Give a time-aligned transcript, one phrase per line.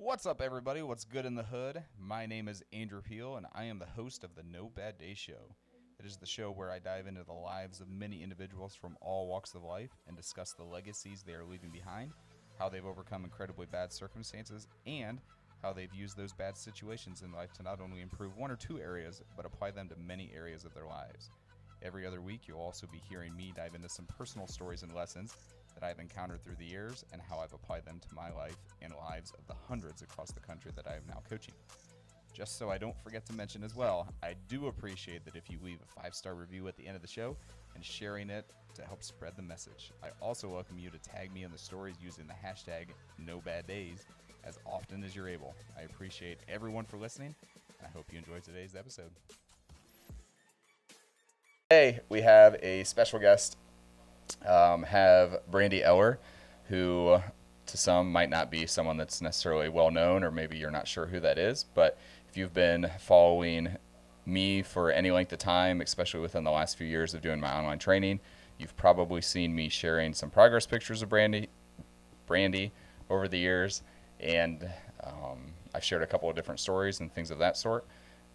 [0.00, 0.80] What's up, everybody?
[0.80, 1.82] What's good in the hood?
[1.98, 5.12] My name is Andrew Peel, and I am the host of the No Bad Day
[5.12, 5.56] Show.
[5.98, 9.26] It is the show where I dive into the lives of many individuals from all
[9.26, 12.12] walks of life and discuss the legacies they are leaving behind,
[12.60, 15.20] how they've overcome incredibly bad circumstances, and
[15.64, 18.78] how they've used those bad situations in life to not only improve one or two
[18.78, 21.32] areas, but apply them to many areas of their lives.
[21.82, 25.34] Every other week, you'll also be hearing me dive into some personal stories and lessons
[25.78, 28.92] that I've encountered through the years and how I've applied them to my life and
[28.94, 31.54] lives of the hundreds across the country that I am now coaching.
[32.34, 35.58] Just so I don't forget to mention as well, I do appreciate that if you
[35.62, 37.36] leave a five star review at the end of the show
[37.74, 39.92] and sharing it to help spread the message.
[40.02, 42.88] I also welcome you to tag me in the stories using the hashtag
[43.24, 44.04] NoBadDays
[44.44, 45.54] as often as you're able.
[45.76, 47.34] I appreciate everyone for listening,
[47.78, 49.10] and I hope you enjoyed today's episode.
[51.70, 53.56] Today, we have a special guest
[54.46, 56.18] um, have Brandi Eller,
[56.68, 57.18] who
[57.66, 61.06] to some might not be someone that's necessarily well known, or maybe you're not sure
[61.06, 61.64] who that is.
[61.74, 61.98] But
[62.28, 63.76] if you've been following
[64.26, 67.54] me for any length of time, especially within the last few years of doing my
[67.54, 68.20] online training,
[68.58, 71.48] you've probably seen me sharing some progress pictures of Brandi,
[72.28, 72.70] Brandi
[73.08, 73.82] over the years,
[74.20, 74.68] and
[75.02, 77.86] um, I've shared a couple of different stories and things of that sort.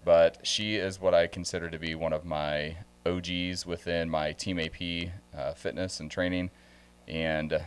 [0.05, 4.59] But she is what I consider to be one of my OGs within my Team
[4.59, 6.49] AP uh, fitness and training,
[7.07, 7.61] and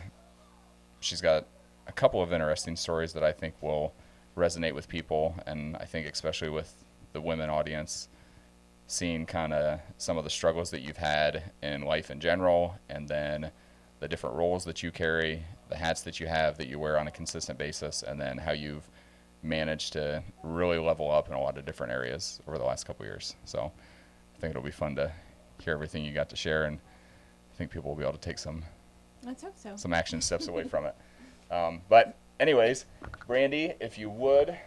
[0.99, 1.45] she's got
[1.87, 3.93] a couple of interesting stories that I think will
[4.35, 8.09] resonate with people, and I think especially with the women audience,
[8.87, 13.07] seeing kind of some of the struggles that you've had in life in general, and
[13.07, 13.51] then
[13.99, 17.07] the different roles that you carry, the hats that you have that you wear on
[17.07, 18.89] a consistent basis, and then how you've
[19.43, 23.05] managed to really level up in a lot of different areas over the last couple
[23.05, 23.35] years.
[23.45, 23.71] So
[24.35, 25.11] I think it'll be fun to
[25.59, 26.77] hear everything you got to share, and
[27.53, 28.63] I think people will be able to take some
[29.25, 29.75] Let's hope so.
[29.75, 30.95] some action steps away from it.
[31.51, 32.85] Um, but anyways,
[33.27, 34.57] Brandi, if you would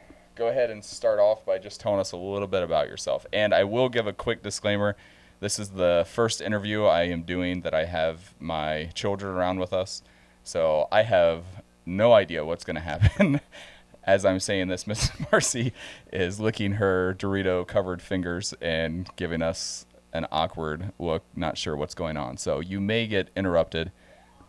[0.41, 3.27] go ahead and start off by just telling us a little bit about yourself.
[3.31, 4.97] And I will give a quick disclaimer.
[5.41, 9.75] This is the first interview I am doing that I have my children around with
[9.75, 10.03] us.
[10.43, 11.45] So I have
[11.85, 13.41] no idea what's going to happen.
[14.05, 15.75] As I'm saying this, Miss Marcy
[16.11, 21.95] is licking her Dorito covered fingers and giving us an awkward look, not sure what's
[21.95, 22.37] going on.
[22.37, 23.93] So you may get interrupted.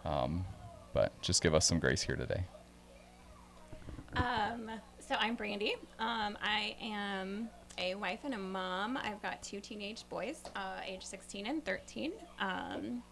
[0.04, 0.46] Um,
[0.94, 2.46] but just give us some grace here today.
[4.16, 5.74] Um, so I'm Brandi.
[6.00, 8.98] Um, I am a wife and a mom.
[8.98, 12.12] I've got two teenage boys, uh, age 16 and 13.
[12.40, 13.04] Um,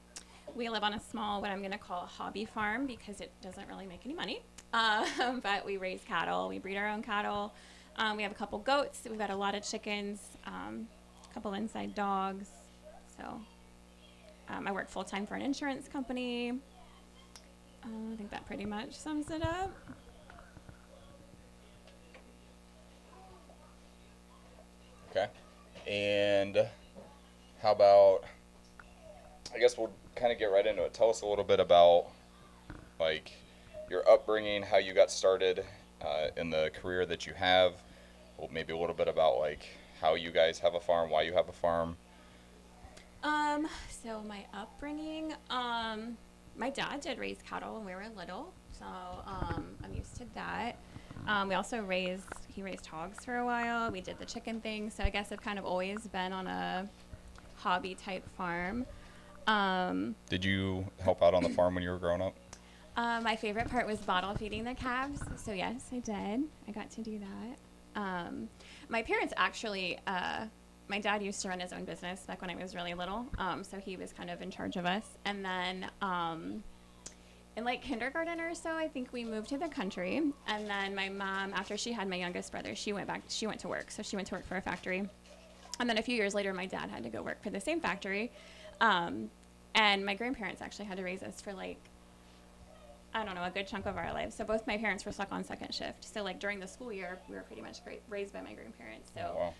[0.55, 3.31] we live on a small, what I'm going to call a hobby farm because it
[3.41, 4.41] doesn't really make any money.
[4.73, 6.49] Um, but we raise cattle.
[6.49, 7.53] We breed our own cattle.
[7.95, 9.01] Um, we have a couple goats.
[9.09, 10.37] We've got a lot of chickens,
[11.39, 12.49] couple inside dogs.
[13.17, 13.23] So
[14.49, 16.51] um, I work full time for an insurance company.
[17.81, 19.71] Uh, I think that pretty much sums it up.
[25.09, 25.27] Okay.
[25.87, 26.67] And
[27.61, 28.25] how about,
[29.55, 30.93] I guess we'll kind of get right into it.
[30.93, 32.07] Tell us a little bit about,
[32.99, 33.31] like,
[33.89, 35.63] your upbringing, how you got started
[36.01, 37.75] uh, in the career that you have.
[38.37, 39.65] Well, maybe a little bit about, like,
[40.01, 41.95] how you guys have a farm, why you have a farm.
[43.23, 46.17] Um, so my upbringing, um,
[46.57, 50.77] my dad did raise cattle when we were little, so um, I'm used to that.
[51.27, 53.91] Um, we also raised, he raised hogs for a while.
[53.91, 56.89] We did the chicken thing, so I guess I've kind of always been on a
[57.57, 58.85] hobby type farm.
[59.47, 62.35] Um, Did you help out on the farm when you were growing up?
[62.95, 66.43] uh, my favorite part was bottle feeding the calves, so yes, I did.
[66.67, 67.57] I got to do that.
[67.99, 68.47] Um,
[68.87, 70.45] my parents actually, uh,
[70.87, 73.63] my dad used to run his own business back when I was really little, um,
[73.63, 75.17] so he was kind of in charge of us.
[75.25, 76.63] And then um,
[77.57, 80.21] in like kindergarten or so, I think we moved to the country.
[80.47, 83.23] And then my mom, after she had my youngest brother, she went back.
[83.27, 85.07] She went to work, so she went to work for a factory.
[85.79, 87.81] And then a few years later, my dad had to go work for the same
[87.81, 88.31] factory.
[88.81, 89.29] Um,
[89.75, 91.79] and my grandparents actually had to raise us for like
[93.13, 94.35] I don't know, a good chunk of our lives.
[94.35, 96.05] So both my parents were stuck on second shift.
[96.13, 99.11] So like during the school year, we were pretty much great, raised by my grandparents.
[99.15, 99.53] So Oh, wow.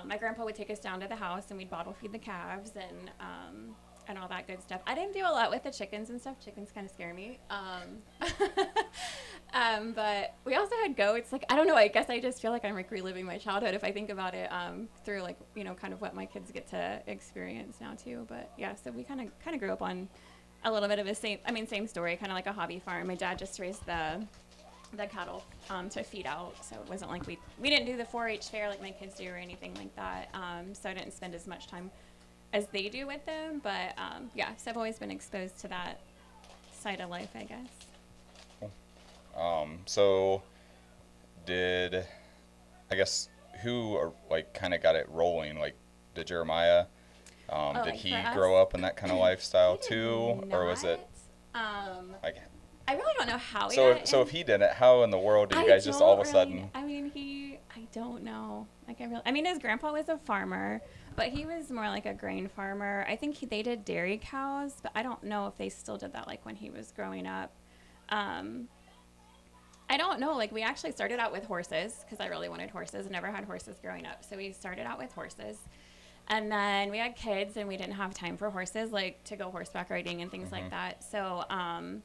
[0.00, 2.18] um, my grandpa would take us down to the house and we'd bottle feed the
[2.18, 3.74] calves and um,
[4.08, 4.80] and all that good stuff.
[4.86, 6.36] I didn't do a lot with the chickens and stuff.
[6.44, 7.38] Chickens kind of scare me.
[7.50, 8.02] Um,
[9.54, 11.30] um, but we also had goats.
[11.32, 11.76] Like I don't know.
[11.76, 14.34] I guess I just feel like I'm like reliving my childhood if I think about
[14.34, 17.94] it um, through like you know kind of what my kids get to experience now
[17.94, 18.24] too.
[18.28, 20.08] But yeah, so we kind of kind of grew up on
[20.64, 21.38] a little bit of a same.
[21.46, 22.16] I mean, same story.
[22.16, 23.06] Kind of like a hobby farm.
[23.06, 24.24] My dad just raised the
[24.96, 28.04] the cattle um, to feed out, so it wasn't like we we didn't do the
[28.04, 30.28] 4-H fair like my kids do or anything like that.
[30.34, 31.90] Um, so I didn't spend as much time
[32.52, 33.60] as they do with them.
[33.62, 36.00] But um, yeah, so I've always been exposed to that
[36.72, 38.70] side of life, I guess.
[39.36, 40.42] Um, so,
[41.46, 42.06] did
[42.90, 43.28] I guess
[43.62, 45.58] who or, like kind of got it rolling?
[45.58, 45.74] Like,
[46.14, 46.86] did Jeremiah?
[47.52, 50.84] Um, Oh, did like he grow up in that kind of lifestyle too, or was
[50.84, 51.00] it
[51.54, 51.98] not.
[51.98, 52.36] Um, like?
[52.88, 53.68] I really don't know how.
[53.68, 55.68] he So, if, so if he did it, how in the world did you I
[55.68, 56.54] guys just all of a don't sudden?
[56.54, 57.58] really- I mean, he.
[57.76, 58.66] I don't know.
[58.88, 59.22] Like I really.
[59.24, 60.80] I mean, his grandpa was a farmer,
[61.14, 63.04] but he was more like a grain farmer.
[63.08, 66.12] I think he, they did dairy cows, but I don't know if they still did
[66.14, 67.52] that like when he was growing up.
[68.08, 68.68] Um,
[69.88, 70.36] I don't know.
[70.36, 73.04] Like we actually started out with horses because I really wanted horses.
[73.06, 75.58] And never had horses growing up, so we started out with horses.
[76.28, 79.50] And then we had kids, and we didn't have time for horses, like to go
[79.50, 80.52] horseback riding and things Mhm.
[80.52, 81.02] like that.
[81.04, 82.02] So, um,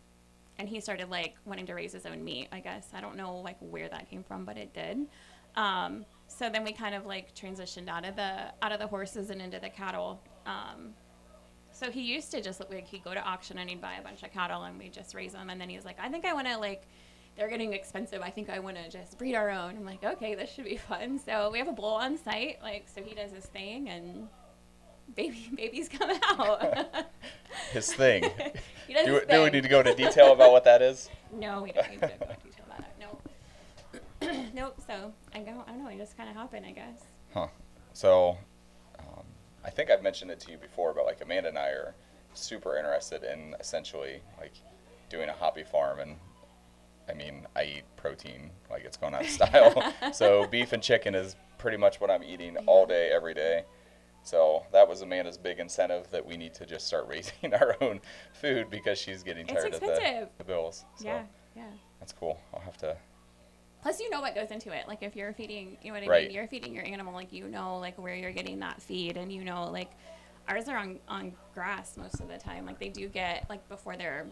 [0.60, 2.48] and he started like wanting to raise his own meat.
[2.52, 5.08] I guess I don't know like where that came from, but it did.
[5.56, 9.30] Um, so then we kind of like transitioned out of the out of the horses
[9.30, 10.19] and into the cattle.
[10.48, 10.96] Um,
[11.72, 14.24] so he used to just like he'd go to auction and he'd buy a bunch
[14.24, 15.52] of cattle and we just raise them.
[15.52, 16.88] And then he was like, I think I want to like
[17.38, 18.22] they're getting expensive.
[18.22, 19.78] I think I want to just breed our own.
[19.78, 21.19] I'm like, okay, this should be fun.
[21.19, 24.28] So we have a bull on site, like so he does his thing and
[25.16, 26.88] baby babies come out.
[27.72, 28.22] His thing.
[28.88, 31.10] do, his do we need to go into detail about what that is?
[31.34, 32.95] No, we don't need to go into detail about it.
[34.22, 34.45] Nope.
[34.54, 34.75] nope.
[34.86, 35.63] So I go.
[35.68, 35.90] I don't know.
[35.90, 37.04] It just kind of happened, I guess.
[37.33, 37.48] Huh.
[37.94, 38.38] So,
[39.00, 39.24] um,
[39.66, 41.95] I think I've mentioned it to you before, but like Amanda and I are
[42.33, 44.54] super interested in essentially like
[45.10, 46.16] doing a hobby farm, and
[47.09, 49.94] I mean, I eat protein like it's going out of style.
[50.13, 53.63] so beef and chicken is pretty much what I'm eating all day, every day.
[54.24, 58.01] So that was Amanda's big incentive that we need to just start raising our own
[58.33, 60.83] food because she's getting tired of the, the bills.
[60.98, 61.24] So Yeah.
[61.56, 61.63] Yeah.
[62.00, 62.39] that's cool.
[62.54, 62.95] I'll have to.
[63.81, 64.88] Plus, you know what goes into it.
[64.88, 66.24] Like if you're feeding, you know what I Right.
[66.27, 66.31] mean.
[66.36, 69.44] You're feeding your animal, like you know, like where you're getting that feed, and you
[69.45, 69.92] know, like
[70.50, 72.65] ours are on on grass most of the time.
[72.65, 74.25] Like they do get like before they're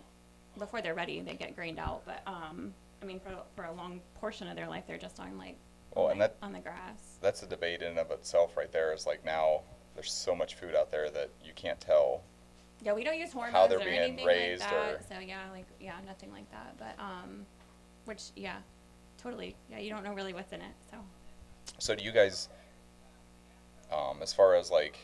[0.58, 2.04] before they're ready, they get grained out.
[2.06, 5.38] But um, I mean, for for a long portion of their life, they're just on
[5.38, 5.58] like
[5.96, 7.18] Oh, on and the- that on the grass.
[7.22, 9.62] that's a debate in and of itself right there is like now
[9.94, 12.22] there's so much food out there that you can't tell
[12.82, 14.94] Yeah, we don't use hormones they're or being anything raised like that.
[14.96, 16.76] or- So yeah, like yeah, nothing like that.
[16.78, 17.46] But um,
[18.06, 18.58] which yeah,
[19.18, 19.56] totally.
[19.72, 20.74] Yeah, you don't know really what's in it.
[20.92, 20.98] So
[21.80, 22.50] so do you guys
[23.92, 24.98] um, as far as like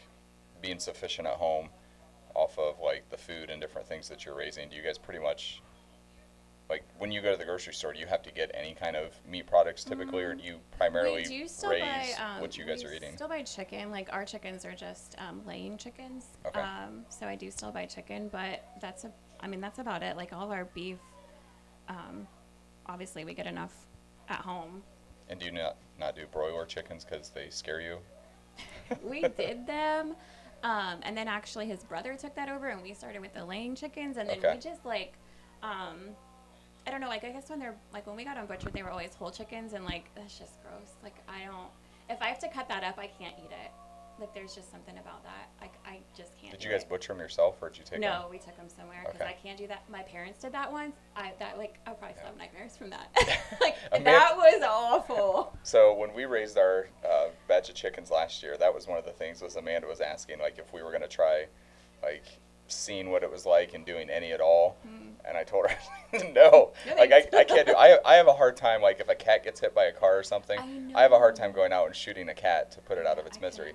[0.61, 1.69] being sufficient at home
[2.35, 5.19] off of like the food and different things that you're raising do you guys pretty
[5.19, 5.61] much
[6.69, 8.95] like when you go to the grocery store do you have to get any kind
[8.95, 11.29] of meat products typically or do you primarily Mm.
[11.29, 13.91] we do still raise buy um, what you guys are eating Still buy chicken.
[13.91, 16.27] Like our chickens are just um, laying chickens.
[16.45, 16.59] Okay.
[16.61, 19.11] Um, so I do still buy chicken, but that's a.
[19.41, 20.15] I mean that's about it.
[20.15, 20.97] Like all of our beef.
[21.89, 22.25] Um,
[22.85, 23.73] obviously we get enough
[24.29, 24.81] at home.
[25.29, 27.97] and do you not not do broiler chickens because they scare you
[29.03, 30.15] we did them.
[30.63, 33.73] Um, and then actually his brother took that over and we started with the laying
[33.75, 34.53] chickens and then Okay.
[34.53, 35.13] we just like
[35.63, 36.09] um
[36.85, 38.83] I don't know, like I guess when they're like when we got on butchered they
[38.83, 40.93] were always whole chickens and like that's just gross.
[41.03, 41.69] Like I don't
[42.09, 43.71] if I have to cut that up I can't eat it.
[44.21, 45.49] Like there's just something about that.
[45.59, 46.51] Like I just can't.
[46.51, 46.89] did you guys it.
[46.89, 48.01] butcher them yourself or did you take them?
[48.01, 49.31] No, them we took them somewhere because Okay.
[49.31, 49.89] I can't do that.
[49.89, 50.95] My parents did that once.
[51.15, 53.09] I that like I probably still have nightmares from that.
[53.61, 55.57] like that was awful.
[55.63, 59.05] So when we raised our uh, batch of chickens last year, that was one of
[59.05, 61.45] the things was Amanda was asking like if we were gonna try,
[62.03, 62.23] like
[62.67, 64.77] seeing what it was like and doing any at all,
[65.25, 65.77] and I told her
[66.33, 67.27] no, like I.
[67.37, 67.75] I can't do.
[67.77, 70.17] I I have a hard time like if a cat gets hit by a car
[70.17, 72.97] or something, I have a hard time going out and shooting a cat to put
[72.97, 73.73] it out of its I misery.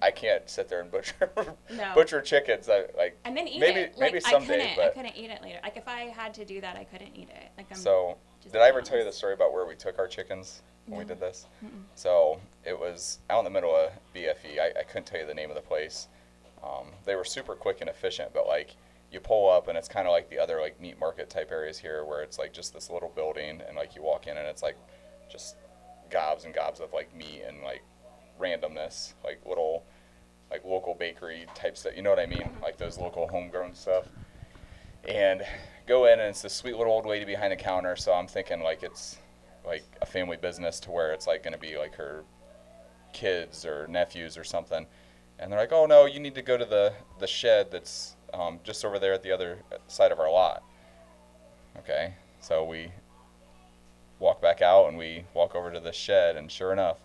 [0.00, 0.36] Can't do it either.
[0.36, 1.30] I can't sit there and butcher
[1.70, 1.92] No.
[1.94, 2.68] butcher chickens.
[2.68, 3.96] I, like and then eat maybe it.
[3.98, 5.58] maybe like, someday, I couldn't, but I couldn't eat it later.
[5.62, 7.50] Like if I had to do that, I couldn't eat it.
[7.56, 10.06] Like I'm So, did I ever tell you the story about where we took our
[10.06, 11.46] chickens when we did this?
[11.64, 11.82] Mm-mm.
[11.94, 14.58] So, it was out in the middle of BFE.
[14.60, 16.08] I, I couldn't tell you the name of the place.
[16.62, 18.76] Um, they were super quick and efficient, but like
[19.12, 21.78] you pull up and it's kind of like the other like meat market type areas
[21.78, 24.62] here where it's like just this little building and like you walk in and it's
[24.62, 24.76] like
[25.30, 25.56] just
[26.10, 27.82] gobs and gobs of like meat and like
[28.40, 29.84] randomness, like little
[30.50, 31.92] like local bakery type stuff.
[31.96, 32.48] You know what I mean?
[32.62, 34.06] Like those local homegrown stuff.
[35.08, 35.42] And
[35.86, 37.96] go in and it's this sweet little old lady behind the counter.
[37.96, 39.18] So I'm thinking like it's
[39.64, 42.24] like a family business to where it's like going to be like her
[43.12, 44.86] kids or nephews or something.
[45.38, 48.60] And they're like, oh no, you need to go to the, the shed that's um,
[48.64, 50.62] just over there at the other side of our lot.
[51.78, 52.90] Okay, so we
[54.18, 56.98] walk back out and we walk over to the shed, and sure enough,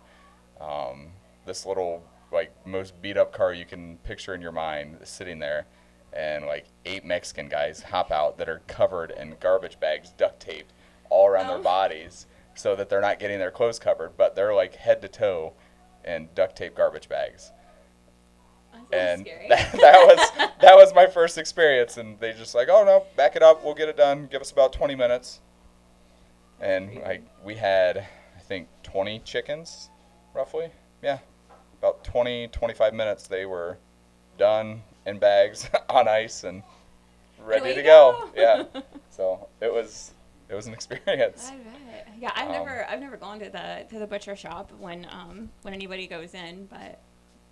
[0.61, 1.07] um,
[1.45, 5.65] this little like most beat up car you can picture in your mind sitting there,
[6.13, 10.73] and like eight Mexican guys hop out that are covered in garbage bags, duct taped
[11.09, 11.55] all around Oh.
[11.55, 15.07] their bodies, so that they're not getting their clothes covered, but they're like head to
[15.07, 15.53] toe
[16.05, 17.51] in duct tape garbage bags.
[18.89, 22.55] That's a little and that, that was that was my first experience and they just
[22.55, 25.41] like oh no back it up we'll get it done give us about 20 minutes.
[26.61, 27.97] And like we had
[28.37, 29.89] i think 20 chickens,
[30.33, 30.69] roughly.
[31.01, 31.19] Yeah,
[31.81, 33.27] about 20, 25 minutes.
[33.27, 33.77] They were
[34.37, 36.61] done in bags on ice and
[37.43, 38.29] ready to go.
[38.35, 38.41] go.
[38.41, 38.81] Yeah.
[39.09, 40.11] So it was
[40.49, 41.49] it was an experience.
[41.51, 42.07] I bet.
[42.17, 45.49] Yeah, I've Um, never I've never gone to the to the butcher shop when um
[45.63, 47.01] when anybody goes in, but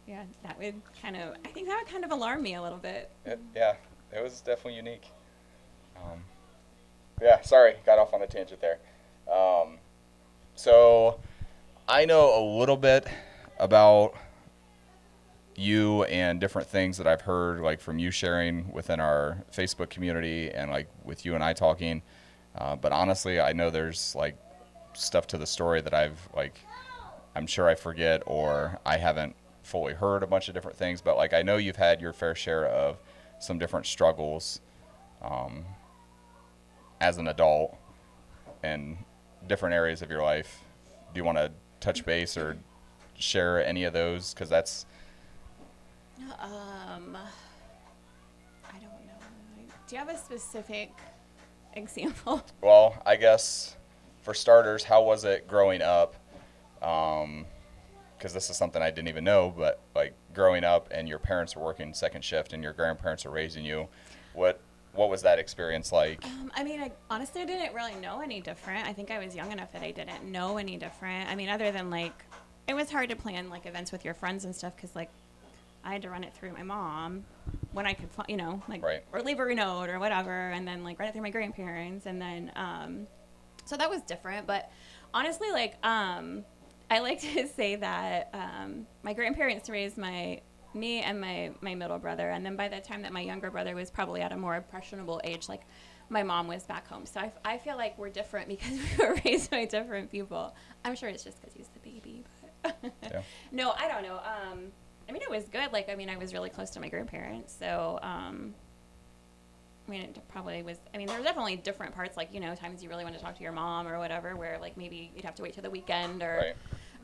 [0.08, 2.78] yeah, that would kind of I think that would kind of alarm me a little
[2.78, 3.12] bit.
[3.26, 3.76] It, yeah,
[4.16, 5.12] it was definitely unique.
[5.98, 6.24] Um,
[7.22, 8.80] yeah, sorry, got off on a tangent there.
[9.32, 9.80] Um,
[10.56, 11.20] so
[11.90, 13.06] I know a little bit
[13.60, 14.16] about
[15.56, 20.50] you and different things that I've heard, like from you sharing within our Facebook community
[20.50, 22.02] and like with you and I talking.
[22.58, 24.38] Uh, but honestly, I know there's like
[24.94, 26.60] stuff to the story that I've like,
[27.36, 31.02] I'm sure I forget or I haven't fully heard a bunch of different things.
[31.02, 32.98] But like, I know you've had your fair share of
[33.40, 34.62] some different struggles
[35.22, 35.66] um,
[37.02, 37.78] as an adult
[38.64, 38.98] in
[39.48, 40.62] different areas of your life.
[41.14, 42.58] Do you want to touch base or
[43.20, 44.34] share any of those?
[44.34, 44.86] Because that's
[46.40, 47.18] Um,
[48.66, 49.64] I don't know.
[49.88, 50.92] Do you have a specific
[51.74, 52.44] example?
[52.62, 53.76] Well, I guess
[54.22, 56.16] for starters, how was it growing up?
[56.80, 61.56] Because this is something I didn't even know, but like growing up and your parents
[61.56, 63.88] were working second shift and your grandparents are raising you,
[64.34, 64.60] what
[64.94, 66.24] what was that experience like?
[66.26, 68.88] Um, I mean, I honestly didn't really know any different.
[68.88, 71.30] I think I was young enough that I didn't know any different.
[71.30, 72.26] I mean, other than like,
[72.70, 75.10] it was hard to plan like events with your friends and stuff because like,
[75.84, 77.26] I had to run it through my mom
[77.72, 79.04] when I could, you know, like, Right.
[79.12, 82.06] or leave her a note or whatever, and then like run it through my grandparents,
[82.06, 83.08] and then, um,
[83.66, 84.46] so that was different.
[84.46, 84.70] But
[85.14, 86.44] honestly, like, um,
[86.92, 90.42] I like to say that um, my grandparents raised my
[90.76, 93.74] me and my my middle brother, and then by the time that my younger brother
[93.74, 95.62] was probably at a more impressionable age, like
[96.10, 97.06] my mom was back home.
[97.06, 100.54] So I, I feel like we're different because we were raised by different people.
[100.84, 101.79] I'm sure it's just because he's the
[103.10, 103.22] Yeah.
[103.52, 104.18] no, I don't know.
[104.18, 104.72] Um,
[105.08, 105.72] I mean, it was good.
[105.72, 108.54] Like, I mean, I was really close to my grandparents, so um,
[109.88, 110.78] I mean, it probably was.
[110.94, 113.22] I mean, there were definitely different parts, like you know, times you really want to
[113.22, 115.70] talk to your mom or whatever, where like maybe you'd have to wait till the
[115.70, 116.38] weekend or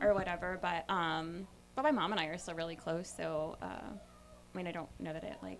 [0.00, 0.08] Right.
[0.08, 0.58] or whatever.
[0.62, 4.66] But um, but my mom and I are still really close, so uh, I mean,
[4.68, 5.58] I don't know that it like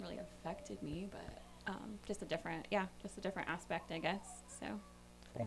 [0.00, 4.24] really affected me, but um, just a different, yeah, just a different aspect, I guess.
[4.60, 4.66] So
[5.36, 5.46] Cool.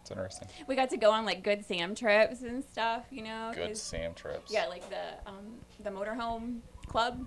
[0.00, 0.48] It's interesting.
[0.66, 3.52] we got to go on like good Sam trips and stuff, you know.
[3.54, 4.50] Good Sam trips.
[4.52, 7.24] yeah, like the um, the motorhome club.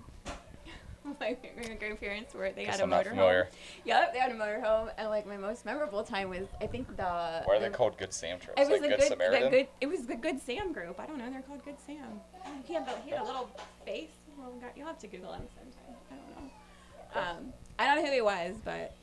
[1.20, 3.10] my my grandparents were they Guess had a I'm motorhome.
[3.10, 3.48] familiar.
[3.84, 7.42] Yep, they had a motorhome, and like my most memorable time was I think the.
[7.44, 8.60] Why are they called Good Sam trips?
[8.60, 9.44] It was like the Good good, Samaritan?
[9.44, 9.68] the good.
[9.80, 10.98] It was the Good Sam group.
[11.00, 11.30] I don't know.
[11.30, 12.20] They're called Good Sam.
[12.64, 13.50] He had the, he had a little
[13.84, 14.10] face.
[14.38, 15.96] Well, you'll have to Google him sometime.
[16.10, 17.46] I don't know.
[17.46, 18.94] Um, I don't know who he was, but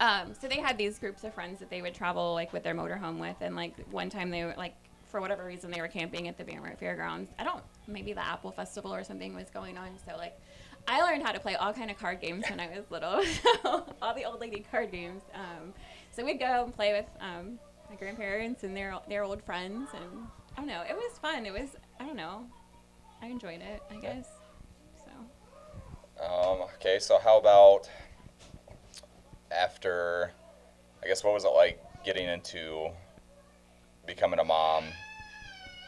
[0.00, 2.74] um, so they had these groups of friends that they would travel like with their
[2.74, 4.74] motorhome with, and like one time they were like
[5.08, 7.30] for whatever reason they were camping at the Van Fairgrounds.
[7.38, 10.38] I don't maybe the Apple Festival or something was going on, so like
[10.88, 13.22] I learned how to play all kind of card games when I was little,
[14.02, 15.22] all the old lady card games.
[15.34, 15.72] Um,
[16.12, 17.58] so we'd go and play with um,
[17.90, 20.26] my grandparents and their their old friends, and
[20.56, 21.46] I don't know, it was fun.
[21.46, 22.44] It was I don't know,
[23.22, 23.82] I enjoyed it.
[23.90, 24.28] I guess
[25.04, 26.22] so.
[26.24, 27.88] Um, okay, so how about
[29.56, 30.32] after,
[31.02, 32.90] I guess, what was it like getting into
[34.06, 34.84] becoming a mom,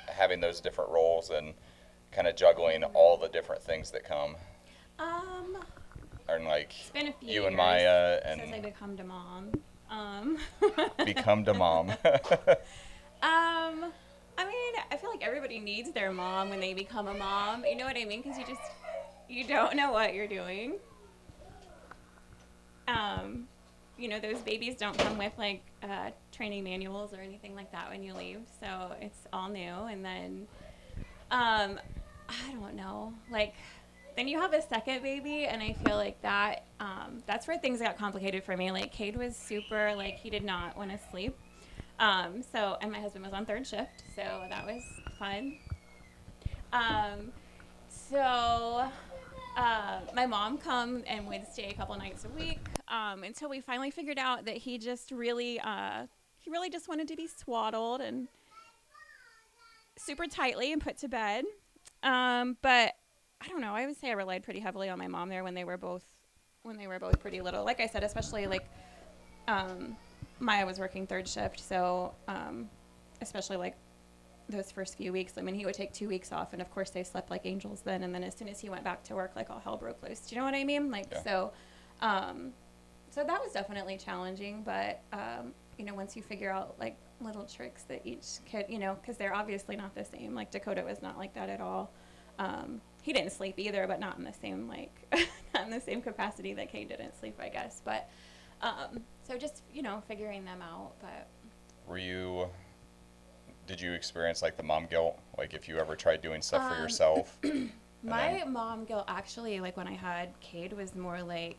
[0.08, 1.54] having those different roles, and
[2.10, 4.37] kind of juggling all the different things that come?
[4.98, 5.58] Um,
[6.28, 9.52] And like it's been a few you and Maya since I and become a mom.
[9.90, 10.38] Um,
[11.04, 11.92] become the mom.
[13.20, 13.92] Um,
[14.38, 17.64] I mean, I feel like everybody needs their mom when they become a mom.
[17.64, 18.22] You know what I mean?
[18.22, 18.60] Because you just
[19.28, 20.75] you don't know what you're doing.
[22.87, 23.48] Um,
[23.99, 27.90] you know, those babies don't come with like uh, training manuals or anything like that
[27.90, 29.61] when you leave, so it's all new.
[29.61, 30.47] And then,
[31.31, 31.81] um,
[32.28, 33.55] I don't know, like.
[34.17, 37.81] Then you have a second baby, and I feel like that um, that's where things
[37.81, 38.73] got complicated for me.
[38.73, 41.38] Like Cade was super, like he did not want to sleep.
[42.00, 44.83] Um, so, and my husband was on third shift, so that was
[45.21, 45.59] fun.
[46.73, 47.31] Um,
[47.88, 48.88] so,
[49.57, 52.59] uh, my mom come and would stay a couple nights a week
[52.90, 56.07] um, until we finally figured out that he just really, uh,
[56.38, 58.28] he really just wanted to be swaddled and
[59.97, 61.45] super tightly and put to bed.
[62.02, 62.95] Um, but
[63.40, 63.75] I don't know.
[63.75, 66.04] I would say I relied pretty heavily on my mom there when they were both
[66.62, 67.64] when they were both pretty little.
[67.64, 68.68] Like I said, especially like
[69.47, 69.97] um,
[70.40, 72.68] Maya was working third shift, so um,
[73.21, 73.76] especially like
[74.49, 75.35] those first few weeks.
[75.37, 77.83] I mean, he would take two weeks off, and of course they slept like angels
[77.83, 78.02] then.
[78.02, 80.21] And then as soon as he went back to work, like all hell broke loose.
[80.21, 80.90] Do you know what I mean?
[80.90, 81.23] Like Yeah.
[81.23, 81.52] so,
[82.00, 82.52] um,
[83.18, 84.62] so that was definitely challenging.
[84.62, 88.78] But um, you know, once you figure out like little tricks that each kid, you
[88.78, 90.34] know, because they're obviously not the same.
[90.34, 91.90] Like Dakota was not like that at all.
[92.38, 94.92] Um, he didn't sleep either, but not in the same like
[95.54, 97.82] not in the same capacity that Cade didn't sleep, I guess.
[97.84, 98.08] But
[98.62, 100.92] um, so just you know figuring them out.
[101.00, 101.26] But
[101.88, 102.46] Were you?
[103.66, 105.18] Did you experience like the mom guilt?
[105.37, 107.37] Like if you ever tried doing stuff for Um, yourself?
[108.04, 111.58] my mom guilt actually like when I had Cade was more like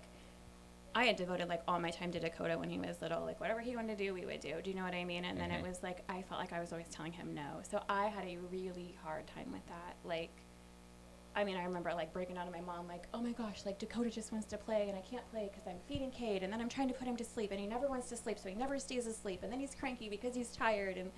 [0.96, 3.24] I had devoted like all my time to Dakota when he was little.
[3.24, 4.56] Like whatever he wanted to do, we would do.
[4.64, 5.26] Do you know what I mean?
[5.26, 5.68] And then it Mhm.
[5.68, 7.60] was like I felt like I was always telling him no.
[7.64, 9.96] So I had a really hard time with that.
[10.04, 10.32] Like
[11.36, 13.78] I mean, I remember like breaking down to my mom, like, "Oh my gosh, like
[13.78, 16.60] Dakota just wants to play, and I can't play because I'm feeding Cade, and then
[16.60, 18.56] I'm trying to put him to sleep, and he never wants to sleep, so he
[18.56, 21.12] never stays asleep, and then he's cranky because he's tired, and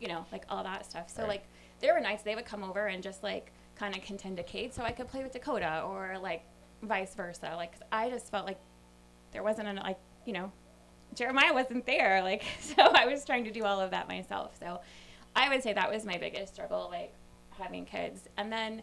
[0.00, 1.28] you know, like all that stuff." So Right.
[1.28, 1.46] like,
[1.80, 4.74] there were nights they would come over and just like kind of contend to Cade,
[4.74, 6.44] so I could play with Dakota, or like
[6.82, 7.54] vice versa.
[7.56, 8.58] Like 'cause I just felt like
[9.34, 10.50] there wasn't an like you know,
[11.14, 14.56] Jeremiah wasn't there, like so I was trying to do all of that myself.
[14.58, 14.80] So
[15.36, 17.12] I would say that was my biggest struggle, like
[17.50, 18.82] having kids, and then.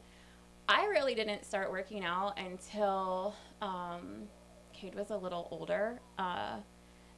[0.69, 4.27] I really didn't start working out until um,
[4.71, 5.99] Cade was a little older.
[6.17, 6.57] Uh,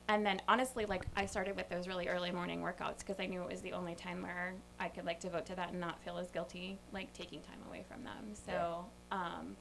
[0.09, 3.41] and then honestly, like I started with those really early morning workouts because I knew
[3.41, 6.17] it was the only time where I could like devote to that and not feel
[6.17, 8.33] as guilty, like taking time away from them.
[8.33, 9.55] So, um,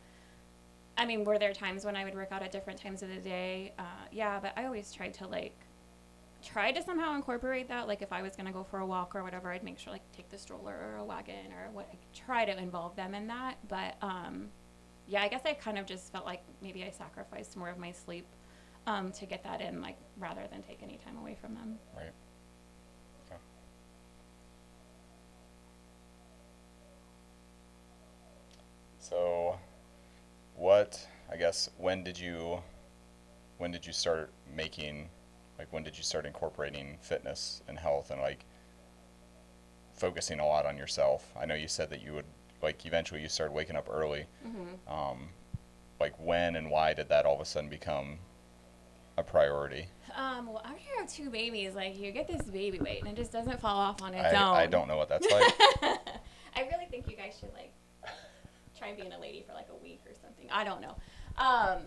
[0.97, 3.17] I mean, were there times when I would work out at different times of the
[3.17, 3.73] day?
[3.79, 5.57] Uh, yeah, but I always tried to like
[6.43, 7.89] try to somehow incorporate that.
[7.89, 10.03] Like if I was gonna go for a walk or whatever, I'd make sure like
[10.13, 11.89] take the stroller or a wagon or what.
[11.93, 13.57] I try to involve them in that.
[13.69, 14.49] But um,
[15.07, 17.93] yeah, I guess I kind of just felt like maybe I sacrificed more of my
[17.93, 18.27] sleep
[18.87, 21.79] um, to get that in, like rather than take any time away from them.
[21.97, 22.13] Right.
[23.27, 23.41] Okay.
[28.99, 29.59] So,
[30.63, 31.05] what?
[31.31, 32.63] I guess when did you?
[33.59, 35.09] When did you start making?
[35.59, 38.45] Like when did you start incorporating fitness and health and like
[39.93, 41.31] focusing a lot on yourself?
[41.39, 42.25] I know you said that you would
[42.63, 44.25] like eventually you started waking up early.
[44.47, 44.93] Mm-hmm.
[44.93, 45.29] Um,
[46.01, 48.19] like when and why did that all of a sudden become
[49.19, 49.89] a priority?
[50.17, 53.17] Um, well, after you have two babies, like you get this baby weight and it
[53.17, 54.55] just doesn't fall off on its I, own.
[54.55, 55.55] I don't know what that's like.
[56.55, 57.73] I really think you guys should like
[58.83, 60.47] try being a lady for like a week or something.
[60.51, 60.97] I don't know.
[61.39, 61.83] Um,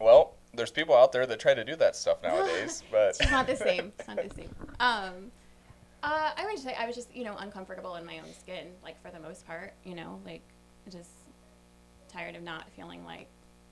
[0.00, 3.46] Well, there's people out there that try to do that stuff nowadays, but it's not
[3.46, 3.92] the same.
[3.98, 4.50] It's not the same.
[4.80, 5.30] Um,
[6.02, 8.68] uh, I would just say I was just you know uncomfortable in my own skin,
[8.82, 9.74] like for the most part.
[9.84, 10.42] You know, like
[10.90, 11.10] just
[12.08, 13.28] tired of not feeling like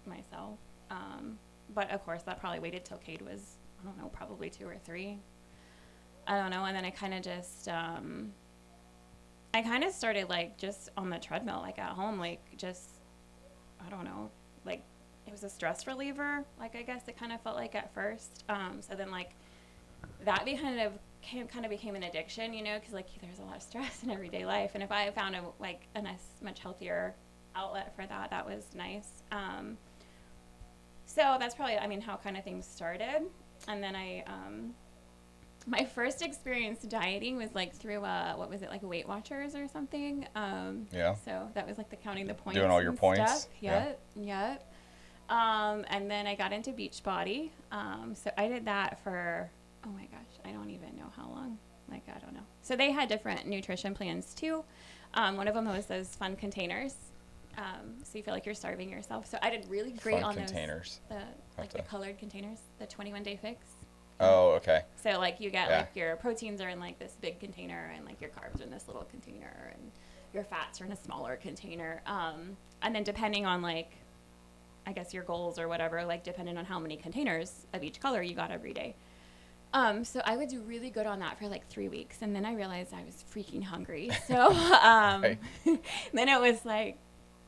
[0.06, 0.58] myself.
[0.90, 1.38] Um,
[1.74, 4.76] but of course, that probably waited till Cade was I don't know, probably two or
[4.84, 5.18] three.
[6.26, 8.32] I don't know, and then I kind of just um,
[9.54, 12.90] I kind of started like just on the treadmill, like at home, like just
[13.84, 14.30] I don't know,
[14.64, 14.82] like
[15.26, 16.44] it was a stress reliever.
[16.58, 18.44] Like I guess it kind of felt like at first.
[18.48, 19.30] Um, so then like
[20.24, 23.42] that kind of came, kind of became an addiction, you know, because like there's a
[23.42, 26.60] lot of stress in everyday life, and if I found a like a nice, much
[26.60, 27.14] healthier
[27.56, 29.22] outlet for that, that was nice.
[29.32, 29.78] Um,
[31.06, 33.22] so that's probably I mean how kind of things started,
[33.66, 34.24] and then I.
[34.26, 34.74] Um,
[35.68, 39.68] my first experience dieting was like through uh what was it like Weight Watchers or
[39.68, 40.26] something.
[40.34, 41.14] Um, Yeah.
[41.24, 42.58] So that was like the counting the points.
[42.58, 43.42] Doing all your points?
[43.42, 43.52] Stuff.
[43.60, 43.84] Yeah.
[43.86, 44.00] Yep.
[44.16, 44.74] Yep.
[45.30, 47.50] Um, and then I got into Beachbody.
[47.70, 49.50] Um, so I did that for
[49.84, 51.58] oh my gosh, I don't even know how long.
[51.90, 52.44] Like I don't know.
[52.62, 54.64] So they had different nutrition plans too.
[55.14, 56.94] Um, one of them was those fun containers.
[57.56, 59.26] Um, so you feel like you're starving yourself.
[59.26, 61.00] So I did really great Fun on containers.
[61.08, 61.18] those.
[61.18, 63.66] The like the colored containers, the 21 day fix.
[64.20, 64.82] Oh, okay.
[65.02, 65.78] So like you get Yeah.
[65.78, 68.70] like your proteins are in like this big container and like your carbs are in
[68.70, 69.90] this little container and
[70.34, 72.02] your fats are in a smaller container.
[72.06, 73.92] Um, and then depending on like
[74.86, 78.22] I guess your goals or whatever, like depending on how many containers of each color
[78.22, 78.96] you got every day.
[79.74, 82.46] Um, so I would do really good on that for like three weeks, and then
[82.46, 84.10] I realized I was freaking hungry.
[84.26, 85.38] So um, Right.
[86.14, 86.96] then it was like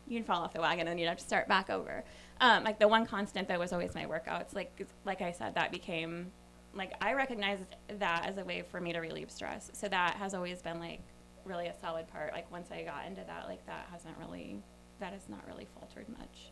[0.07, 2.05] you'd fall off the wagon, and you'd have to start back over.
[2.43, 4.55] Um, like the one constant that was always my workouts.
[4.55, 6.31] Like like I said, that became
[6.75, 7.65] like I recognized
[7.99, 9.71] that as a way for me to relieve stress.
[9.75, 11.01] So that has always been like
[11.45, 12.33] really a solid part.
[12.33, 14.63] Like once I got into that, like that hasn't really
[15.01, 16.51] that has not really faltered much.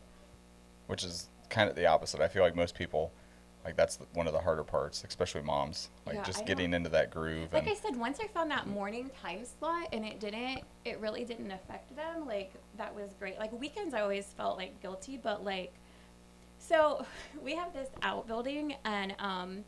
[0.87, 2.19] Which is kind of the opposite.
[2.19, 3.11] I feel like most people,
[3.63, 5.89] like that's the, one of the harder parts, especially moms.
[6.05, 7.53] Like Yeah, just I getting into that groove.
[7.53, 11.23] Like I said, once I found that morning time slot and it didn't, it really
[11.23, 12.25] didn't affect them.
[12.25, 13.37] Like that was great.
[13.37, 15.73] Like weekends, I always felt like guilty, but like,
[16.57, 17.05] so
[17.43, 19.63] we have this outbuilding and um,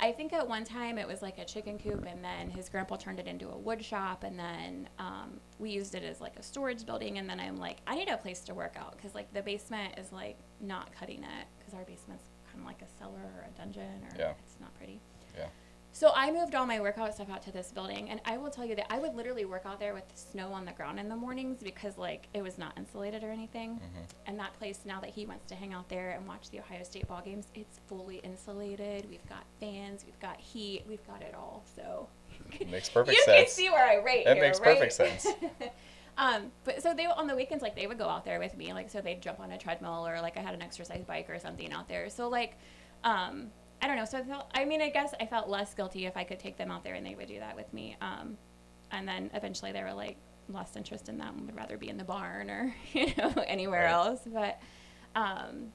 [0.00, 2.96] I think at one time it was like a chicken coop, and then his grandpa
[2.96, 6.42] turned it into a wood shop, and then um, we used it as like a
[6.42, 7.18] storage building.
[7.18, 9.98] And then I'm like, I need a place to work out because like the basement
[9.98, 13.58] is like not cutting it because our basement's kind of like a cellar or a
[13.58, 14.32] dungeon, or Yeah.
[14.44, 15.00] it's not pretty.
[15.96, 18.66] So I moved all my workout stuff out to this building, and I will tell
[18.66, 21.16] you that I would literally work out there with snow on the ground in the
[21.16, 23.80] mornings because like it was not insulated or anything.
[24.26, 26.82] And that place now that he wants to hang out there and watch the Ohio
[26.82, 29.08] State ball games, it's fully insulated.
[29.08, 31.64] We've got fans, we've got heat, we've got it all.
[31.74, 32.06] So
[32.52, 33.38] it Makes perfect you sense.
[33.38, 34.74] You can see where I rate It here, makes right?
[34.78, 35.26] perfect sense.
[36.18, 38.74] um, but so they on the weekends like they would go out there with me,
[38.74, 41.38] like so they'd jump on a treadmill or like I had an exercise bike or
[41.38, 42.10] something out there.
[42.10, 42.58] So like,
[43.02, 43.46] um,
[43.82, 44.04] I don't know.
[44.04, 44.50] So I felt.
[44.54, 46.94] I mean, I guess I felt less guilty if I could take them out there
[46.94, 47.96] and they would do that with me.
[48.00, 48.36] Um,
[48.90, 50.16] and then eventually they were like
[50.48, 53.84] lost interest in that and would rather be in the barn or you know anywhere
[53.84, 53.92] Right.
[53.92, 54.20] else.
[54.26, 54.60] But
[55.14, 55.72] um,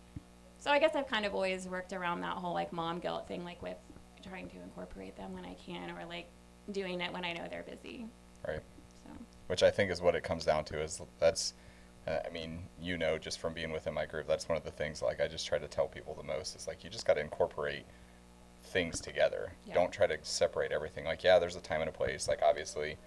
[0.57, 3.43] so I guess I've kind of always worked around that whole like mom guilt thing,
[3.43, 3.77] like with
[4.27, 6.27] trying to incorporate them when I can or like
[6.71, 8.05] doing it when I know they're busy.
[8.47, 8.61] Right.
[9.03, 9.09] So.
[9.47, 10.81] Which I think is what it comes down to.
[10.81, 11.53] Is that's,
[12.07, 14.71] uh, I mean, you know, just from being within my group, that's one of the
[14.71, 15.01] things.
[15.01, 17.21] Like I just try to tell people the most is like you just got to
[17.21, 17.85] incorporate
[18.63, 19.53] things together.
[19.65, 19.73] Yeah.
[19.75, 21.05] Don't try to separate everything.
[21.05, 22.27] Like yeah, there's a time and a place.
[22.27, 22.97] Like obviously,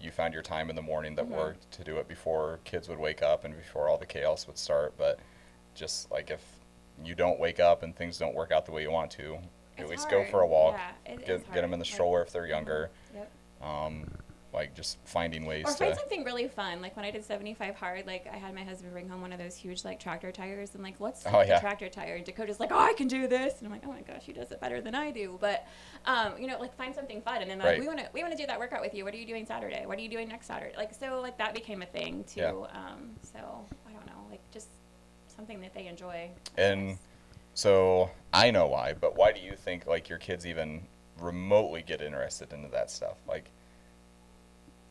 [0.00, 1.36] you found your time in the morning that Mhm.
[1.36, 4.58] worked to do it before kids would wake up and before all the chaos would
[4.58, 4.94] start.
[4.96, 5.20] But
[5.74, 6.40] just like if
[7.04, 9.34] you don't wake up and things don't work out the way you want to,
[9.78, 10.78] at It's least go for a walk.
[11.06, 12.90] Yeah, get, get them in the stroller if they're younger.
[13.14, 13.30] Yep.
[13.62, 14.10] Um,
[14.52, 15.76] like just finding ways Or to.
[15.78, 16.82] find something really fun.
[16.82, 19.38] Like when I did 75 hard, like I had my husband bring home one of
[19.38, 21.54] those huge like tractor tires and like, let's Oh, yeah.
[21.54, 22.16] the tractor tire.
[22.16, 23.58] And Dakota's like, oh, I can do this.
[23.58, 25.38] And I'm like, oh my gosh, he does it better than I do.
[25.40, 25.66] But,
[26.04, 27.40] um, you know, like find something fun.
[27.40, 27.80] And then like, Right.
[27.80, 29.04] we want to, we want to do that workout with you.
[29.04, 29.84] What are you doing Saturday?
[29.86, 30.74] What are you doing next Saturday?
[30.76, 32.40] Like, so like that became a thing too.
[32.40, 32.50] Yeah.
[32.50, 33.38] Um, so
[33.88, 34.68] I don't know, like just
[35.34, 36.28] something that they enjoy.
[36.58, 36.98] And
[37.54, 40.82] so I know why, but why do you think like your kids even
[41.18, 43.16] remotely get interested into that stuff?
[43.26, 43.50] Like,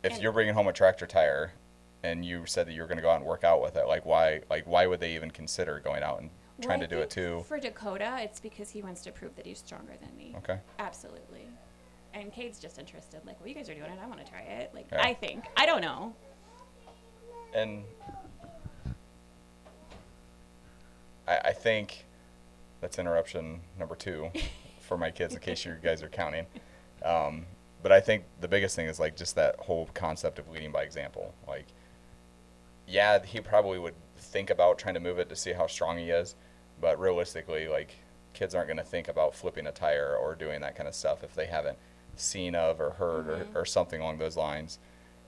[0.03, 1.53] if And- you're bringing home a tractor tire,
[2.03, 3.85] and you said that you were going to go out and work out with it,
[3.87, 6.95] like why, like why would they even consider going out and Well, trying I to
[6.95, 7.43] do it too?
[7.47, 10.33] For Dakota, it's because he wants to prove that he's stronger than me.
[10.37, 10.59] Okay.
[10.79, 11.47] Absolutely.
[12.13, 13.21] And Cade's just interested.
[13.25, 13.99] Like, well, you guys are doing it.
[14.03, 14.71] I want to try it.
[14.73, 15.01] Like, Yeah.
[15.05, 15.45] I think.
[15.55, 16.13] I don't know.
[17.53, 17.83] And
[21.27, 22.05] I, I think
[22.81, 24.29] that's interruption number two
[24.79, 26.47] for my kids, in case you guys are counting.
[27.03, 27.45] Um,
[27.83, 30.83] but I think the biggest thing is like just that whole concept of leading by
[30.83, 31.33] example.
[31.47, 31.65] Like,
[32.87, 36.09] yeah, he probably would think about trying to move it to see how strong he
[36.09, 36.35] is,
[36.79, 37.95] but realistically, like,
[38.33, 41.23] kids aren't going to think about flipping a tire or doing that kind of stuff
[41.23, 41.77] if they haven't
[42.15, 43.55] seen of or heard Mhm.
[43.55, 44.79] or, or something along those lines.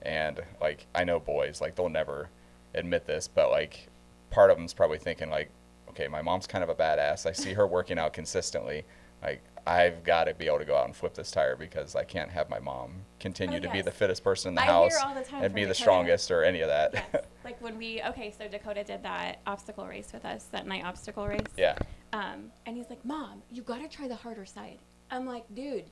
[0.02, 2.28] And like, I know boys, like, they'll never
[2.74, 3.88] admit this, but like,
[4.30, 5.50] part of them's probably thinking like,
[5.90, 7.24] okay, my mom's kind of a badass.
[7.26, 8.84] I see her working out consistently.
[9.22, 12.04] Like, I've got to be able to go out and flip this tire because I
[12.04, 14.94] can't have my mom continue Oh, to be the fittest person in the I house
[14.94, 16.92] the and be the strongest or any of that.
[16.92, 17.24] Yes.
[17.44, 21.26] like when we, okay, so Dakota did that obstacle race with us, that night obstacle
[21.26, 21.40] race.
[21.56, 21.78] yeah.
[22.12, 24.78] Um, and he's like, Mom, you got to try the harder side.
[25.10, 25.84] I'm like, dude,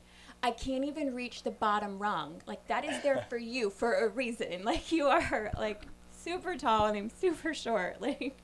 [0.42, 2.42] I can't even reach the bottom rung.
[2.46, 4.64] Like, that is there for you for a reason.
[4.64, 7.96] Like, you are like super tall and I'm super short.
[8.00, 8.36] Like,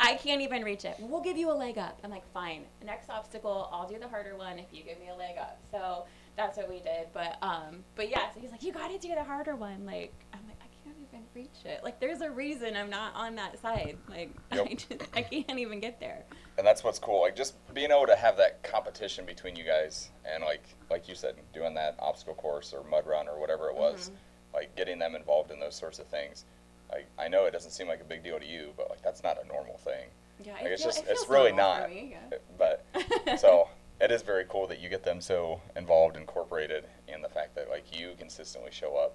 [0.00, 0.96] I can't even reach it.
[0.98, 1.98] We'll give you a leg up.
[2.02, 2.62] I'm like, fine.
[2.84, 5.58] Next obstacle, I'll do the harder one if you give me a leg up.
[5.70, 6.04] So
[6.36, 7.08] that's what we did.
[7.12, 8.32] But um, but yeah.
[8.34, 9.84] So he's like, you got to do the harder one.
[9.84, 11.84] Like I'm like, I can't even reach it.
[11.84, 13.98] Like there's a reason I'm not on that side.
[14.08, 14.66] Like Yep.
[14.70, 16.24] I just I can't even get there.
[16.58, 20.10] and that's what's cool like just being able to have that competition between you guys
[20.24, 23.76] and like like you said doing that obstacle course or mud run or whatever it
[23.76, 24.56] was Mm-hmm.
[24.56, 26.44] like getting them involved in those sorts of things
[26.92, 29.22] like i know it doesn't seem like a big deal to you but like that's
[29.22, 30.06] not a normal thing
[30.44, 32.38] Yeah, like it's feel- just it it's really not me, yeah.
[32.58, 32.84] but
[33.40, 33.68] so
[34.00, 37.68] it is very cool that you get them so involved incorporated in the fact that
[37.68, 39.14] like you consistently show up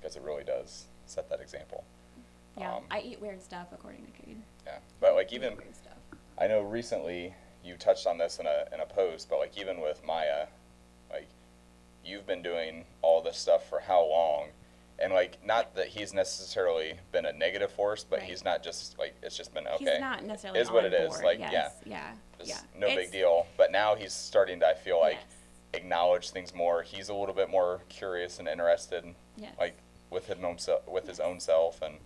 [0.00, 1.84] because it really does set that example
[2.58, 4.42] Yeah, Um, I eat weird stuff according to Cade.
[4.66, 5.92] yeah but like even weird stuff.
[6.38, 9.80] I know recently you touched on this in a in a post, but like even
[9.80, 10.46] with Maya,
[11.10, 11.28] like
[12.04, 14.46] you've been doing all this stuff for how long?
[15.02, 18.28] And like not that he's necessarily been a negative force, but Right.
[18.30, 19.92] he's not just like it's just been okay.
[19.92, 21.24] He's not necessarily Is what it is, board.
[21.24, 21.74] like, yes.
[21.84, 22.12] yeah.
[22.38, 22.58] yeah, yeah.
[22.78, 23.46] no It's- big deal.
[23.56, 25.34] But now he's starting to I feel like yes,
[25.74, 26.82] acknowledge things more.
[26.82, 29.04] He's a little bit more curious and interested
[29.36, 29.52] yes.
[29.58, 29.76] like
[30.10, 31.96] with his own self with his own self and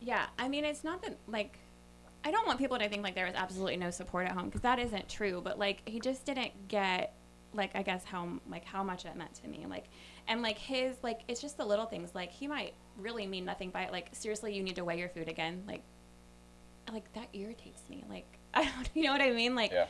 [0.00, 1.58] Yeah, I mean, it's not that like
[2.26, 4.60] I don't want people to think like there was absolutely no support at home because
[4.62, 5.40] that isn't true.
[5.42, 7.14] But like he just didn't get
[7.54, 9.66] like I guess how like how much it meant to me.
[9.68, 9.84] Like
[10.28, 12.14] and like his like it's just the little things.
[12.14, 13.92] Like he might really mean nothing by it.
[13.92, 15.62] Like seriously, you need to weigh your food again.
[15.66, 15.82] Like
[16.92, 18.04] like that irritates me.
[18.08, 19.54] Like I don't, you know what I mean?
[19.54, 19.86] Like yeah.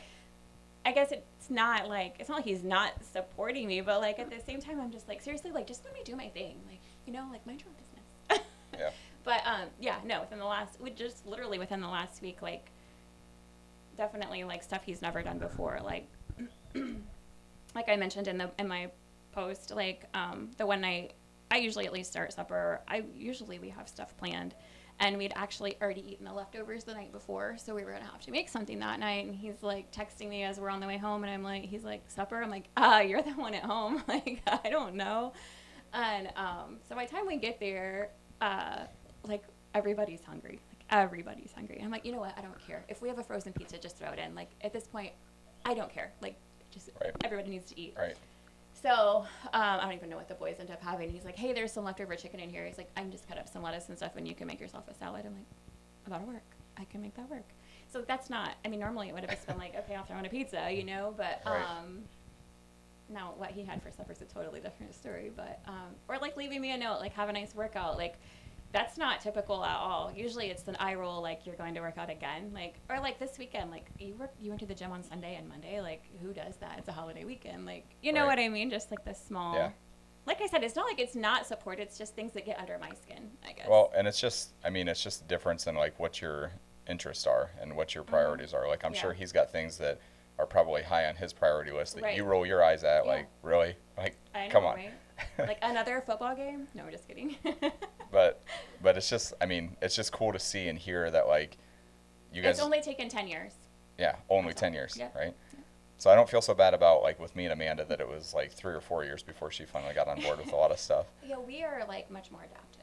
[0.85, 4.29] I guess it's not like it's not like he's not supporting me, but like at
[4.29, 6.79] the same time, I'm just like seriously, like just let me do my thing, like
[7.05, 8.45] you know, like mind your own business.
[8.77, 8.89] Yeah.
[9.23, 12.69] But um, yeah, no, within the last, we just literally within the last week, like
[13.97, 16.07] definitely like stuff he's never done before, like
[17.75, 18.89] like I mentioned in the in my
[19.31, 21.13] post, like um, the one night
[21.51, 22.81] I usually at least start supper.
[22.87, 24.55] I usually we have stuff planned,
[24.99, 28.21] and we'd actually already eaten the leftovers the night before, so we were gonna have
[28.21, 29.25] to make something that night.
[29.25, 31.83] And he's like texting me as we're on the way home, and I'm like, he's
[31.83, 32.41] like supper.
[32.41, 34.03] I'm like, ah, you're the one at home.
[34.07, 35.33] like I don't know.
[35.93, 38.09] And um, so by the time we get there,
[38.41, 38.85] uh,
[39.23, 40.59] like everybody's hungry.
[40.69, 41.77] Like everybody's hungry.
[41.77, 42.33] And I'm like, you know what?
[42.37, 42.83] I don't care.
[42.89, 44.33] If we have a frozen pizza, just throw it in.
[44.33, 45.11] Like at this point,
[45.65, 46.11] I don't care.
[46.21, 46.37] Like
[46.75, 47.11] just Right.
[47.23, 47.95] everybody needs to eat.
[47.97, 48.15] Right.
[48.73, 51.09] So um, I don't even know what the boys end up having.
[51.09, 52.65] He's like, hey, there's some leftover chicken in here.
[52.67, 54.59] He's like, I can just cut up some lettuce and stuff, and you can make
[54.59, 55.25] yourself a salad.
[55.25, 55.45] I'm like,
[56.07, 56.43] that'll work.
[56.77, 57.47] I can make that work.
[57.91, 58.55] So that's not.
[58.63, 60.69] I mean, normally it would have just been like, okay, I'll throw in a pizza,
[60.71, 61.13] you know.
[61.17, 61.63] But Right.
[61.63, 62.03] um,
[63.09, 65.31] now what he had for supper is a totally different story.
[65.35, 68.15] But um, or like leaving me a note, like have a nice workout, like.
[68.75, 70.11] That's not typical at all.
[70.13, 73.17] Usually it's an eye roll, like you're going to work out again, like or like
[73.19, 76.03] this weekend, like you work, you went to the gym on Sunday and Monday, like
[76.21, 76.75] who does that?
[76.79, 78.37] It's a holiday weekend, like you know Right.
[78.37, 78.69] what I mean?
[78.69, 79.55] Just like this small.
[79.55, 79.69] Yeah.
[80.25, 81.79] Like I said, it's not like it's not support.
[81.79, 83.67] It's just things that get under my skin, I guess.
[83.69, 86.51] Well, and it's just, I mean, it's just a difference in like what your
[86.89, 88.67] interests are and what your priorities are.
[88.67, 88.95] Like, I'm Mm-hmm.
[88.95, 89.01] Yeah.
[89.01, 89.99] sure he's got things that
[90.37, 92.17] are probably high on his priority list that Right.
[92.17, 93.05] you roll your eyes at.
[93.05, 93.11] Yeah.
[93.11, 93.75] Like, really?
[93.97, 94.75] Like, I know, come on.
[94.75, 94.91] right?
[95.39, 96.67] like another football game?
[96.73, 97.35] No, I'm just kidding.
[98.11, 98.41] but,
[98.83, 101.57] but it's just, I mean, it's just cool to see and hear that like,
[102.33, 103.53] you guys, it's only taken ten years.
[103.97, 104.75] yeah, only That's ten all.
[104.75, 105.07] years, Yeah.
[105.15, 105.33] right?
[105.97, 108.33] So I don't feel so bad about like with me and Amanda that it was
[108.33, 110.79] like three or four years before she finally got on board with a lot of
[110.79, 111.05] stuff.
[111.25, 112.81] Yeah, we are like much more adaptive.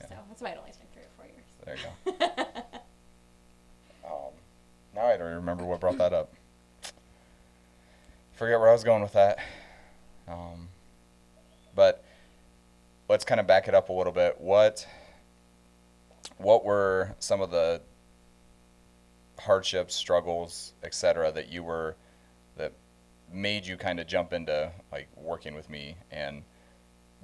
[0.00, 0.08] Yeah.
[0.08, 1.44] So that's why it only took three or four years.
[1.64, 2.66] There you go.
[4.06, 4.32] Um,
[4.94, 6.32] now I don't remember what brought that up.
[8.34, 9.38] Forget where I was going with that.
[10.28, 10.68] Um,
[13.16, 14.38] let's kind of back it up a little bit.
[14.38, 14.86] What
[16.36, 17.80] what were some of the
[19.38, 21.32] hardships, struggles, etc.
[21.32, 21.96] that you were
[22.58, 22.72] that
[23.32, 26.42] made you kind of jump into like working with me and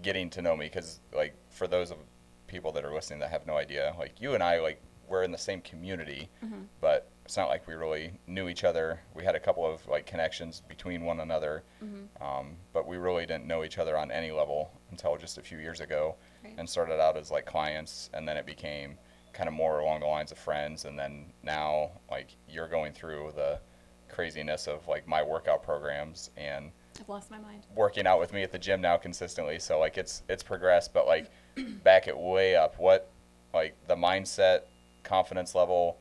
[0.01, 0.65] getting to know me?
[0.65, 1.99] Because like for those of
[2.47, 5.31] people that are listening that have no idea, like you and I, like we're in
[5.31, 6.69] the same community, Mhm.
[6.81, 9.01] but it's not like we really knew each other.
[9.15, 12.09] We had a couple of like connections between one another, Mhm.
[12.21, 15.59] um, but we really didn't know each other on any level until just a few
[15.59, 16.55] years ago, Right.
[16.59, 18.99] and started out as like clients, and then it became
[19.33, 23.33] kind of more along the lines of friends, and then now like you're going through
[23.37, 23.61] the
[24.09, 27.67] craziness of like my workout programs and I've lost my mind.
[27.75, 29.59] working out with me at the gym now consistently.
[29.59, 31.31] So like it's it's progressed, but like
[31.85, 32.79] back it way up.
[32.79, 33.09] What
[33.55, 34.63] like the mindset,
[35.03, 35.99] confidence level,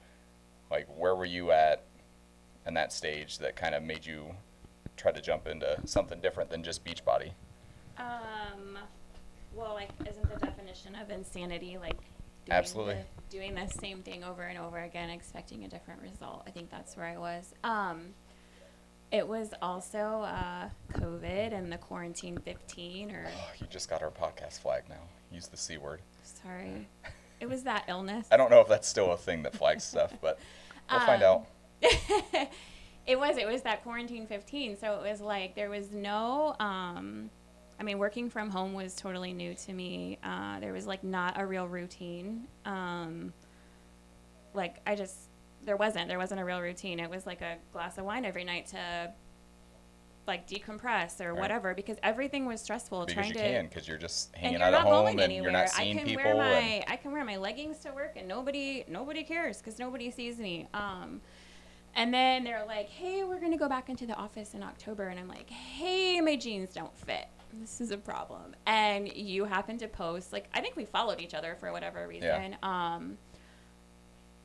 [0.71, 1.83] like where were you at
[2.65, 4.35] in that stage that kind of made you
[4.97, 7.31] try to jump into something different than just Beachbody?
[7.97, 8.77] Um,
[9.53, 11.97] well, like, isn't the definition of insanity like
[12.45, 12.95] doing Absolutely.
[12.95, 16.43] the, doing the same thing over and over again, expecting a different result?
[16.47, 17.53] I think that's where I was.
[17.63, 18.13] Um,
[19.11, 24.09] it was also uh, COVID and the quarantine 15, or Oh, you just got our
[24.11, 25.01] podcast flag now.
[25.31, 26.01] Use the c word.
[26.23, 26.87] sorry,
[27.41, 28.27] it was that illness.
[28.31, 30.39] I don't know if that's still a thing that flags stuff, but
[30.89, 31.47] we'll find out.
[31.83, 32.47] Um,
[33.07, 37.29] it was it was that quarantine 15 so it was like there was no um
[37.79, 41.39] i mean working from home was totally new to me uh, there was like not
[41.39, 43.33] a real routine um
[44.53, 45.29] like i just
[45.63, 48.43] there wasn't there wasn't a real routine it was like a glass of wine every
[48.43, 49.11] night to
[50.27, 51.39] like decompress or Right.
[51.41, 54.67] whatever because everything was stressful Because trying you to can, because you're just hanging you're
[54.67, 55.43] out at home going and anywhere.
[55.43, 56.23] you're not seeing I can people.
[56.23, 59.79] wear my and I can wear my leggings to work and nobody nobody cares because
[59.79, 60.67] nobody sees me.
[60.73, 61.21] Um,
[61.95, 65.19] and then they're like, "Hey, we're gonna go back into the office in October," and
[65.19, 67.25] I'm like, "Hey, my jeans don't fit.
[67.53, 71.33] This is a problem." And you happen to post like I think we followed each
[71.33, 72.55] other for whatever reason.
[72.63, 73.17] Um,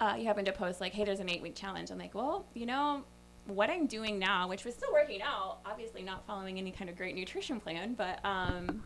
[0.00, 2.46] uh, you happen to post like, "Hey, there's an eight week challenge." I'm like, "Well,
[2.54, 3.04] you know."
[3.46, 6.96] What I'm doing now, which was still working out, obviously not following any kind of
[6.96, 8.82] great nutrition plan, but um,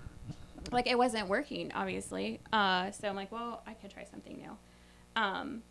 [0.70, 2.40] like it wasn't working obviously.
[2.53, 4.57] Uh, so i'm like well i could try something new.
[5.20, 5.62] Um,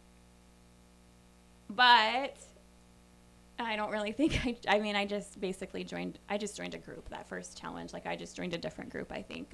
[1.70, 2.38] but
[3.60, 6.78] i don't really think I, I mean i just basically joined i just joined a
[6.78, 7.94] group that first challenge.
[7.94, 9.54] Like i just joined a different group i think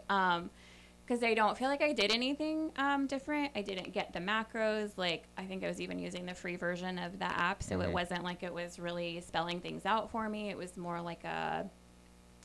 [1.06, 4.92] because i don't feel like i did anything um, different i didn't get the macros
[4.98, 7.86] like i think i was even using the free version of the app so Mhm.
[7.86, 11.24] it wasn't like it was really spelling things out for me it was more like
[11.24, 11.70] a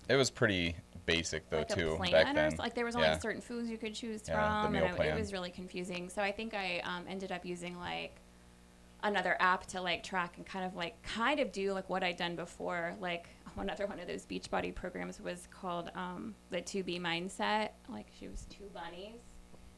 [0.09, 0.75] It was pretty
[1.07, 2.57] basic though like too back then.
[2.59, 3.19] like there was only Yeah.
[3.19, 5.17] certain foods you could choose Yeah, the from meal and I, plan.
[5.17, 8.17] it was really confusing so i think i um, ended up using like
[9.03, 12.17] another app to like track and kind of like kind of do like what i'd
[12.17, 17.71] done before like another one of those beachbody programs was called um, the 2b mindset
[17.89, 19.21] like she was two bunnies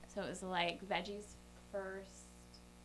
[0.06, 1.24] so it was like veggies
[1.70, 2.28] first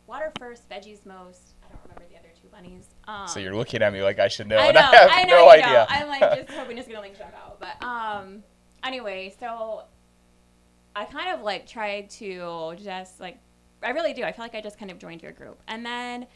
[0.08, 1.54] water first, veggies most.
[1.62, 2.86] I don't remember the other two bunnies.
[3.06, 5.10] Um, So you're looking at me like I should know, I and know, I have
[5.12, 5.66] I know, no idea.
[5.66, 5.86] know.
[5.88, 7.60] I'm like just hoping it's gonna like jump out.
[7.60, 8.42] But um,
[8.82, 9.82] anyway, so
[10.96, 13.38] I kind of like tried to just like
[13.82, 14.24] I really do.
[14.24, 16.26] I feel like I just kind of joined your group, and then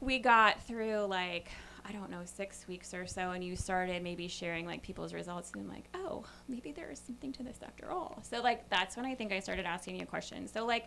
[0.00, 1.48] we got through like
[1.88, 5.52] I don't know six weeks or so, and you started maybe sharing like people's results,
[5.52, 8.18] and I'm like, oh, maybe there is something to this after all.
[8.22, 10.50] So like that's when I think I started asking you questions.
[10.52, 10.86] So like,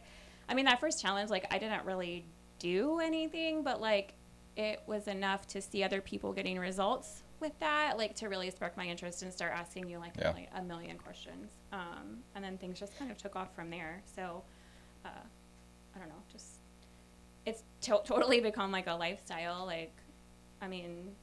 [0.49, 2.25] I mean that first challenge, like I didn't really
[2.59, 4.13] do anything, but like
[4.57, 8.75] it was enough to see other people getting results with that, like to really spark
[8.75, 10.31] my interest and start asking you like Yeah.
[10.31, 11.51] a, million, a million questions.
[11.71, 14.01] Um, and then things just kind of took off from there.
[14.13, 14.43] So,
[15.05, 15.09] uh,
[15.95, 16.45] I don't know, just
[17.45, 19.65] it's to- totally become like a lifestyle.
[19.65, 19.95] Like,
[20.61, 21.15] I mean,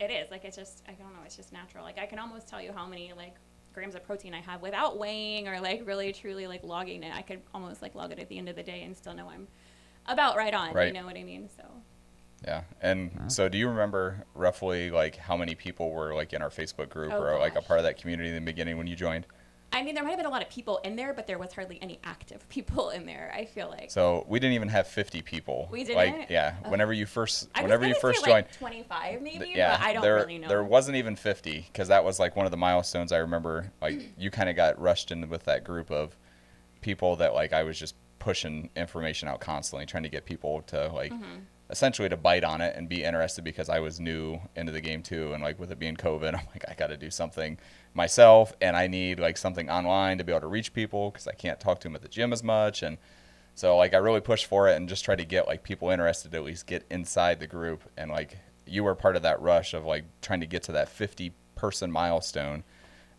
[0.00, 1.84] it is like it's just I don't know, it's just natural.
[1.84, 3.34] Like I can almost tell you how many like
[3.72, 7.14] grams of protein I have without weighing or like really truly like logging it.
[7.14, 9.28] I could almost like log it at the end of the day and still know
[9.28, 9.46] I'm
[10.06, 10.74] about right on.
[10.74, 10.88] Right.
[10.88, 11.48] You know what I mean?
[11.56, 11.64] So.
[12.44, 12.62] Yeah.
[12.80, 16.88] And so do you remember roughly like how many people were like in our Facebook
[16.88, 19.26] group Oh, or like a part of that community in the beginning when you joined?
[19.72, 21.52] I mean, there might have been a lot of people in there, but there was
[21.52, 23.32] hardly any active people in there.
[23.34, 23.90] I feel like.
[23.90, 25.68] So we didn't even have 50 people.
[25.70, 25.96] We didn't?
[25.96, 26.70] Like yeah, Okay.
[26.70, 29.92] whenever you first I whenever you first like, joined 25 maybe, th- yeah, but I
[29.92, 30.48] don't there, really know.
[30.48, 33.72] There wasn't even 50 because that was like one of the milestones I remember.
[33.80, 36.16] Like you kind of got rushed in with that group of
[36.80, 40.88] people that like I was just pushing information out constantly, trying to get people to
[40.88, 41.40] like Mm-hmm.
[41.70, 45.02] essentially to bite on it and be interested because I was new into the game
[45.02, 45.32] too.
[45.32, 47.58] And like with it being COVID, I'm like I got to do something
[47.94, 51.32] myself, and I need like something online to be able to reach people because I
[51.32, 52.98] can't talk to them at the gym as much and.
[53.54, 56.30] So like I really pushed for it and just tried to get like people interested
[56.30, 59.74] to at least get inside the group and like you were part of that rush
[59.74, 62.64] of like trying to get to that 50 person milestone.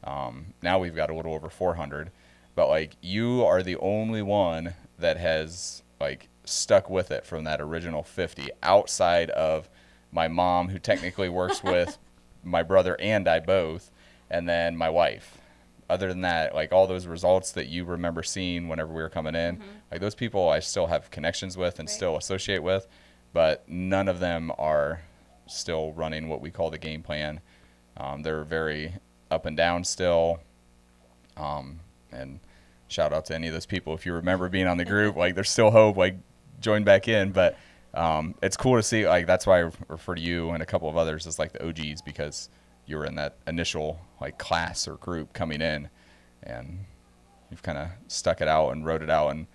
[0.03, 2.11] Um, now we've got a little over 400,
[2.55, 7.61] but like you are the only one that has like stuck with it from that
[7.61, 9.69] original 50 outside of
[10.11, 11.97] my mom who technically works with
[12.43, 13.91] my brother and I both
[14.33, 15.37] and then my wife
[15.89, 19.35] other than that, like all those results that you remember seeing whenever we were coming
[19.35, 21.95] in, like those people I still have connections with and Right.
[21.95, 22.87] still associate with,
[23.33, 25.01] but none of them are
[25.45, 27.41] still running what we call the game plan.
[27.97, 28.93] Um, they're very
[29.29, 30.39] up and down still.
[31.37, 31.79] Um,
[32.11, 32.39] and
[32.87, 35.15] shout out to any of those people if you remember being on the group.
[35.15, 35.97] like there's still hope.
[35.97, 36.15] Like
[36.61, 37.57] join back in, but
[37.93, 39.07] um, it's cool to see.
[39.07, 41.67] Like that's why I refer to you and a couple of others as like the
[41.67, 42.49] OGs because
[42.85, 45.89] you were in that initial like class or group coming in,
[46.41, 46.85] and
[47.49, 49.47] you've kind of stuck it out and wrote it out and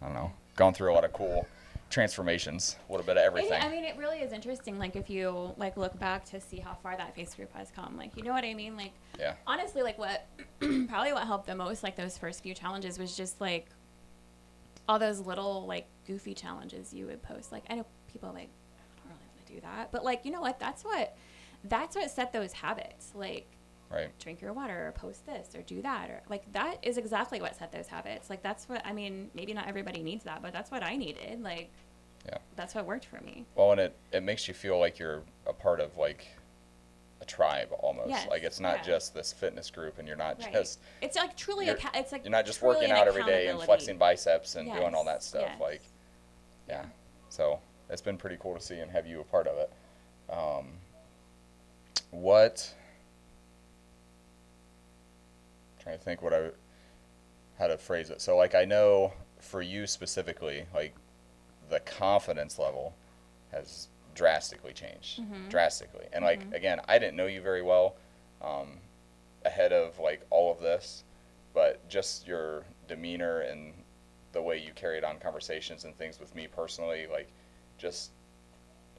[0.00, 1.46] I don't know, gone through a lot of cool
[1.90, 3.60] transformations, a little bit of everything.
[3.60, 4.78] I mean, it really is interesting.
[4.78, 7.96] Like, if you like look back to see how far that face group has come,
[7.96, 8.76] like, you know what I mean?
[8.76, 10.26] Like, yeah, honestly, like what
[10.60, 13.68] probably what helped the most, like those first few challenges, was just like
[14.88, 17.52] all those little like goofy challenges you would post.
[17.52, 20.30] Like, I know people like I don't really want to do that, but like, you
[20.30, 20.58] know what?
[20.58, 21.16] That's what
[21.68, 23.12] that's what set those habits.
[23.14, 23.46] Like,
[23.90, 24.08] right.
[24.18, 27.54] drink your water or post this or do that or like that is exactly what
[27.54, 30.72] set those habits like that's what i mean maybe not everybody needs that but that's
[30.72, 31.70] what i needed like
[32.28, 32.38] Yeah.
[32.56, 35.52] that's what worked for me Well, and it, it makes you feel like you're a
[35.52, 36.26] part of like
[37.20, 38.08] a tribe almost.
[38.10, 38.82] Yes, like it's not yeah.
[38.82, 41.92] just this fitness group, and you're not right just it's like truly you're- a ca-
[41.94, 45.04] it's like you're not just working out every day and flexing biceps and doing all
[45.04, 45.46] that stuff.
[45.48, 45.60] yes.
[45.60, 45.82] Like,
[46.68, 46.84] yeah.
[47.28, 49.72] So it's been pretty cool to see and have you a part of it.
[50.30, 50.72] Um,
[52.20, 52.72] what?
[55.78, 56.50] I'm trying to think what I
[57.58, 58.20] how to phrase it.
[58.20, 60.94] So like I know for you specifically, like
[61.70, 62.94] the confidence level
[63.52, 65.48] has drastically changed, Mhm.
[65.48, 66.06] drastically.
[66.12, 66.54] And like Mhm.
[66.54, 67.96] again, I didn't know you very well
[68.42, 68.80] um,
[69.46, 71.04] ahead of like all of this,
[71.54, 73.72] but just your demeanor and
[74.32, 77.28] the way you carried on conversations and things with me personally, like
[77.78, 78.10] just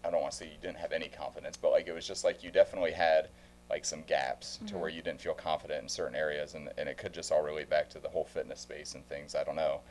[0.04, 2.24] I don't want to say you didn't have any confidence, but like it was just
[2.24, 3.30] like you definitely had
[3.70, 6.98] like some gaps to where you didn't feel confident in certain areas, and, and it
[6.98, 9.36] could just all relate back to the whole fitness space and things.
[9.36, 9.82] I don't know,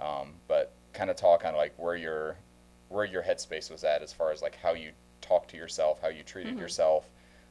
[0.00, 2.36] um, but kind of talk on like where your
[2.88, 6.08] where your headspace was at as far as like how you talked to yourself, how
[6.08, 6.60] you treated Mhm.
[6.60, 7.06] yourself,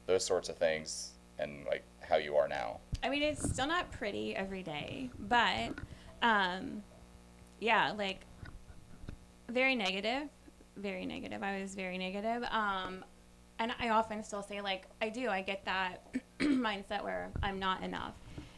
[0.08, 2.80] those sorts of things, and like how you are now.
[3.04, 5.74] I mean, it's still not pretty every day, but
[6.24, 6.82] um,
[7.60, 8.22] yeah, like
[9.50, 10.28] very negative,
[10.78, 11.44] very negative.
[11.44, 12.44] I was very negative.
[12.52, 13.04] Um,
[13.60, 17.84] and I often still say, like, I do, I get that mindset where I'm not
[17.84, 18.14] enough.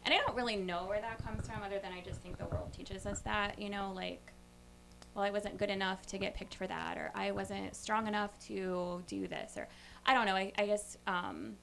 [0.06, 2.46] And I don't really know where that comes from, other than I just think the
[2.46, 4.34] world teaches us that, you know, like,
[5.14, 8.38] well, I wasn't good enough to get picked for that, or I wasn't strong enough
[8.48, 9.68] to do this, or
[10.06, 10.36] I don't know.
[10.36, 11.56] I, I just, um,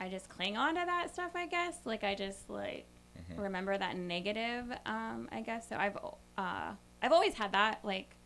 [0.00, 1.78] I just cling on to that stuff, I guess.
[1.84, 3.38] Like I just like Mhm.
[3.38, 5.68] remember that negative, um, I guess.
[5.68, 5.96] So I've
[6.36, 7.78] uh, I've always had that.
[7.84, 8.16] Like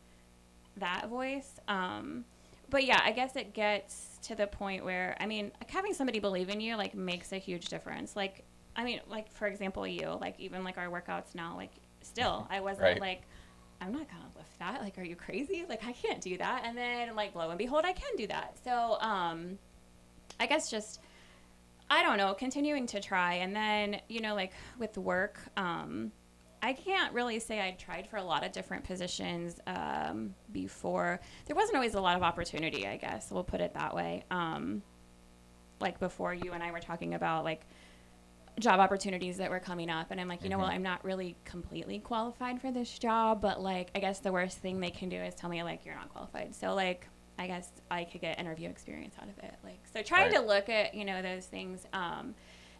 [0.79, 1.55] that voice.
[1.69, 2.25] Um,
[2.71, 6.19] but yeah, I guess it gets to the point where I mean, like having somebody
[6.19, 8.17] believe in you like makes a huge difference.
[8.17, 8.45] Like,
[8.77, 11.73] I mean, like for example, you like even like our workouts now, like
[12.03, 13.01] still I wasn't Right.
[13.01, 13.23] like.
[13.81, 14.81] I'm not gonna lift that.
[14.83, 15.65] Like, are you crazy?
[15.69, 16.63] Like, I can't do that.
[16.65, 18.59] And then, like, lo and behold, I can do that.
[18.65, 19.57] So, um,
[20.41, 20.99] I guess just
[21.91, 23.35] I don't know, continuing to try.
[23.35, 26.13] And then, you know, like with work, um,
[26.63, 31.21] I can't really say I tried for a lot of different positions um, before.
[31.47, 33.31] There wasn't always a lot of opportunity, I guess.
[33.31, 34.25] We'll put it that way.
[34.31, 34.83] Um,
[35.81, 37.63] like before you and I were talking about like
[38.59, 40.67] job opportunities that were coming up and I'm like, you know, well.
[40.67, 44.81] I'm not really completely qualified for this job, but like I guess the worst thing
[44.81, 46.55] they can do is tell me like you're not qualified.
[46.55, 47.07] So like
[47.39, 49.55] I guess I could get interview experience out of it.
[49.63, 52.35] Like so trying to look at, you know, those things um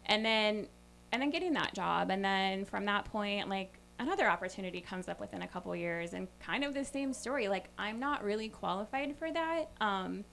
[0.05, 0.67] and then
[1.11, 2.09] and then getting that job.
[2.11, 6.27] And then from that point like another opportunity comes up within a couple years and
[6.39, 7.47] kind of the same story.
[7.47, 10.23] Like i'm not really qualified for that um,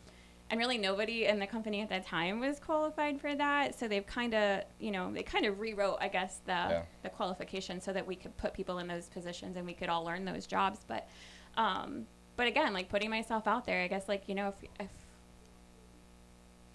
[0.48, 3.76] and really nobody in the company at that time was qualified for that.
[3.78, 6.82] So they've kind of you know they kind of rewrote i guess the Yeah.
[7.02, 10.04] the qualification so that we could put people in those positions and we could all
[10.04, 10.80] learn those jobs.
[10.86, 11.08] But
[11.56, 12.06] um,
[12.36, 14.90] but again like putting myself out there i guess like you know if if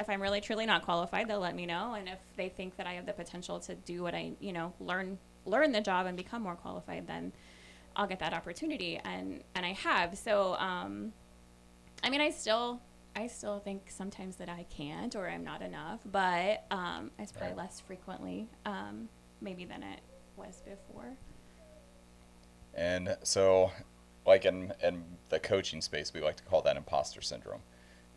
[0.01, 1.93] if I'm really truly not qualified, they'll let me know.
[1.93, 4.73] And if they think that I have the potential to do what I, you know,
[4.79, 7.31] learn learn the job and become more qualified, then
[7.95, 8.99] I'll get that opportunity.
[9.03, 10.17] And and I have.
[10.17, 11.13] So um,
[12.03, 12.81] I mean, I still
[13.15, 17.55] I still think sometimes that I can't or I'm not enough, but um, it's probably
[17.57, 19.09] less frequently um,
[19.41, 19.99] maybe than it
[20.37, 21.13] was before.
[22.73, 23.71] And so,
[24.25, 27.61] like in in the coaching space, we like to call that imposter syndrome,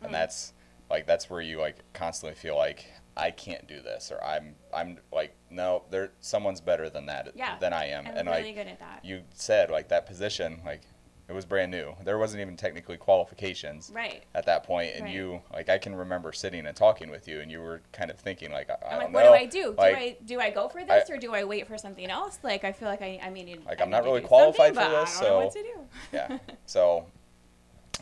[0.01, 0.13] and Mm.
[0.13, 0.53] that's
[0.89, 2.85] like that's where you like constantly feel like
[3.17, 7.57] I can't do this, or I'm I'm like no, there someone's better than that Yeah,
[7.59, 9.03] than I am, I'm and really like good at that.
[9.03, 10.81] you said, like that position, like
[11.27, 11.95] it was brand new.
[12.03, 14.23] There wasn't even technically qualifications right.
[14.35, 15.13] at that point, and Right.
[15.15, 18.19] you like I can remember sitting and talking with you, and you were kind of
[18.19, 19.75] thinking like I, I don't like, what know, do I do?
[19.77, 22.09] like, do I do I go for I- this or do I wait for something
[22.11, 22.37] else?
[22.43, 25.17] Like I feel like I I mean Like, I I'm not really qualified for this,
[25.19, 25.79] I don't know what so- to do.
[26.13, 26.37] yeah.
[26.67, 27.05] So,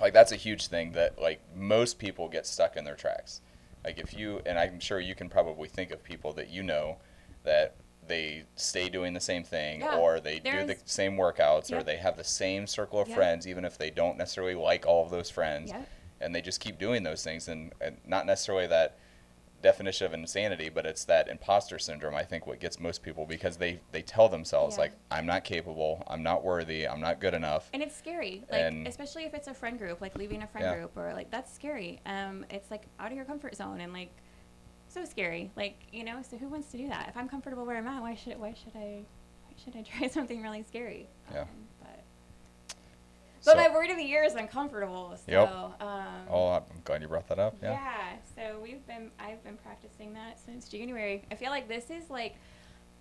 [0.01, 3.41] like that's a huge thing that like most people get stuck in their tracks.
[3.83, 6.97] Like if you and I'm sure you can probably think of people that you know
[7.43, 7.75] that
[8.07, 11.97] they stay doing the same thing Yeah, or they do the same workouts or they
[11.97, 13.15] have the same circle of Yep.
[13.15, 15.71] friends even if they don't necessarily like all of those friends.
[16.19, 17.49] And they just keep doing those things.
[17.49, 18.97] And, and not necessarily that
[19.63, 23.57] definition of insanity but it's that imposter syndrome i think what gets most people because
[23.57, 24.81] they they tell themselves Yeah.
[24.81, 28.61] like i'm not capable i'm not worthy i'm not good enough And it's scary, like
[28.61, 30.75] And- especially if it's a friend group, like leaving a friend Yeah.
[30.75, 32.01] group or like that's scary.
[32.05, 34.11] Um, it's like out of your comfort zone and like
[34.89, 35.49] so scary.
[35.55, 37.07] Like you know, so who wants to do that?
[37.09, 39.03] If I'm comfortable where I'm at, why should why should I
[39.45, 41.07] why should I try something really scary?
[41.31, 41.45] Yeah.
[43.45, 45.15] But So- my word of the year is uncomfortable.
[45.17, 45.49] So Yep.
[45.81, 48.17] um, oh i'm glad you brought that up yeah yeah.
[48.35, 51.25] So we've been I've been practicing that since January.
[51.31, 52.35] I feel like this is like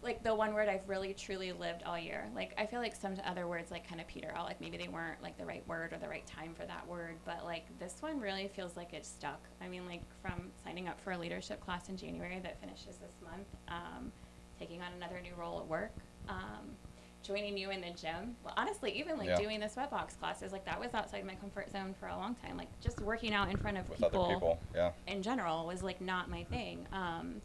[0.03, 2.29] like the one word I've really truly lived all year.
[2.35, 4.47] Like I feel like some other words like kind of peter out.
[4.47, 7.19] Like maybe they weren't like the right word or the right time for that word.
[7.25, 9.41] But like this one really feels like it's stuck.
[9.61, 13.13] I mean, like from signing up for a leadership class in January that finishes this
[13.23, 14.11] month, um,
[14.59, 15.93] taking on another new role at work.
[16.29, 16.77] Um,
[17.23, 18.37] joining you in the gym.
[18.45, 19.37] Well, honestly, even like Yeah.
[19.39, 22.57] doing the sweatbox classes, like that was outside my comfort zone for a long time.
[22.57, 25.83] Like just working out in front of with people, other people yeah in general was
[25.83, 26.87] like not my thing.
[26.93, 27.41] Um,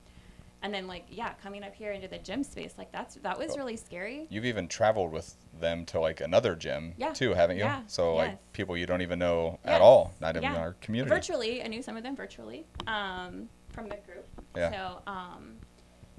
[0.63, 3.49] and then like yeah, coming up here into the gym space, like that's that was
[3.49, 3.57] Cool.
[3.57, 4.25] really scary.
[4.29, 7.13] You've even traveled with them to like another gym Yeah.
[7.13, 7.63] too, haven't you?
[7.63, 7.83] Yeah.
[7.87, 8.27] So Yes.
[8.29, 10.55] like people you don't even know at all, not even Yeah.
[10.55, 11.13] in our community.
[11.13, 14.27] Virtually, I knew some of them virtually um, from the group.
[14.55, 14.71] Yeah.
[14.71, 15.57] So um,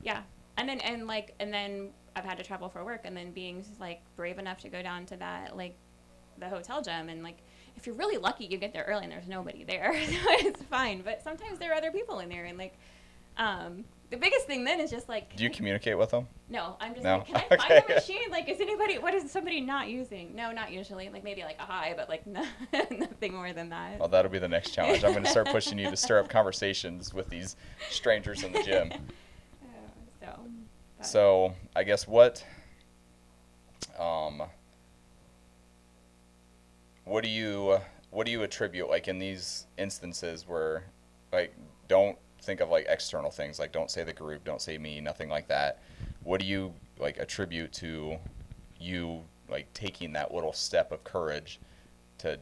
[0.03, 0.23] yeah,
[0.57, 3.65] and then and like and then I've had to travel for work, and then being
[3.81, 5.77] like brave enough to go down to that like
[6.39, 7.39] the hotel gym and like
[7.77, 11.03] if you're really lucky you get there early and there's nobody there so it's fine
[11.03, 12.75] but sometimes there are other people in there and like
[13.39, 16.29] um the biggest thing then is just like Do you communicate with them?
[16.49, 17.17] no i'm just No?
[17.19, 17.83] like can i find Okay.
[17.89, 21.43] a machine like is anybody what is somebody not using no not usually like maybe
[21.43, 22.45] like a hi but like no,
[22.93, 25.03] nothing more than that Well, that'll be the next challenge.
[25.03, 27.57] I'm going to start pushing you to stir up conversations with these
[27.91, 28.93] strangers in the gym.
[28.93, 29.67] Uh,
[30.21, 30.41] so
[30.99, 32.45] but- So I guess what,
[33.99, 34.43] um,
[37.05, 37.79] what do you
[38.11, 40.85] what do you attribute like in these instances where,
[41.31, 41.55] like,
[41.89, 45.29] don't think of like external things like don't say the group, don't say me, nothing
[45.29, 45.81] like that.
[46.23, 48.17] What do you like attribute to
[48.81, 51.59] you like taking that little step of courage
[52.19, 52.39] to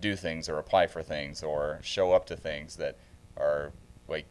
[0.00, 2.96] do things or apply for things or show up to things that
[3.36, 3.70] are
[4.08, 4.26] like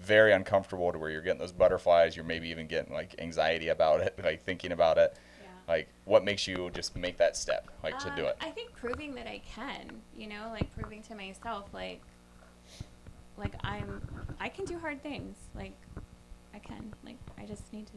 [0.00, 4.00] very uncomfortable to where you're getting those butterflies you're maybe even getting like anxiety about
[4.00, 5.16] it like thinking about it
[5.66, 8.36] Like, what makes you just make that step, like to do Um, it?
[8.40, 12.02] I think proving that I can, you know, like proving to myself, like,
[13.36, 14.02] like I'm,
[14.40, 15.36] I can do hard things.
[15.54, 15.76] Like,
[16.54, 16.94] I can.
[17.04, 17.92] Like, I just need to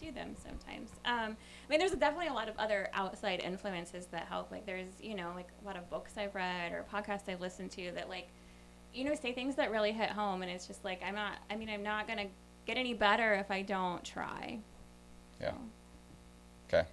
[0.00, 0.90] do them sometimes.
[1.04, 4.50] Um, I mean, there's definitely a lot of other outside influences that help.
[4.50, 7.70] Like, there's, you know, like a lot of books I've read or podcasts I've listened
[7.72, 8.28] to that, like,
[8.94, 10.42] you know, say things that really hit home.
[10.42, 12.26] And it's just like, I'm not, I mean, I'm not going to
[12.66, 14.58] get any better if I don't try.
[15.40, 15.50] Yeah.
[15.50, 15.56] So,
[16.68, 16.86] Okay,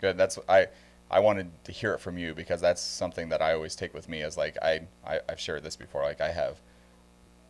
[0.00, 0.16] good.
[0.16, 0.66] That's I
[1.10, 4.08] I wanted to hear it from you because that's something that I always take with
[4.08, 4.22] me.
[4.22, 6.02] Is like I, I I've shared this before.
[6.02, 6.60] Like I have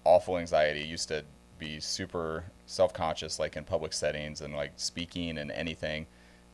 [0.04, 0.80] awful anxiety.
[0.80, 1.24] Used to
[1.58, 6.06] be super self conscious, like in public settings and like speaking and anything.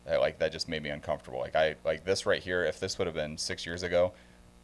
[0.06, 1.40] That, like that just made me uncomfortable.
[1.40, 2.64] Like I like this right here.
[2.64, 4.12] If this would have been six years ago,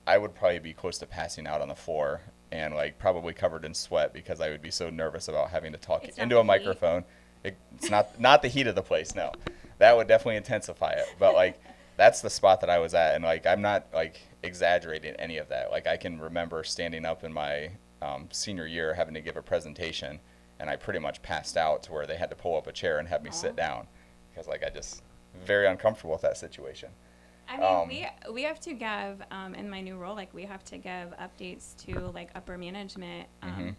[0.06, 2.20] I would probably be close to passing out on the floor
[2.54, 5.78] and like probably covered in sweat because I would be so nervous about having to
[5.78, 7.04] talk It's into a microphone.
[7.42, 9.14] It, it's not not the heat of the place.
[9.16, 9.32] No,
[9.78, 11.06] that would definitely intensify it.
[11.18, 11.60] But like
[11.96, 15.48] that's the spot that I was at, and like I'm not like exaggerating any of
[15.48, 15.72] that.
[15.72, 19.42] Like I can remember standing up in my um, senior year having to give a
[19.42, 20.20] presentation,
[20.60, 23.00] and I pretty much passed out to where they had to pull up a chair
[23.00, 23.88] and have me sit down
[24.30, 25.02] because like I just
[25.44, 26.90] very uncomfortable with that situation.
[27.48, 30.44] I mean, Um, we we have to give um, in my new role, like we
[30.44, 33.28] have to give updates to like upper management.
[33.42, 33.76] Um, Mhm.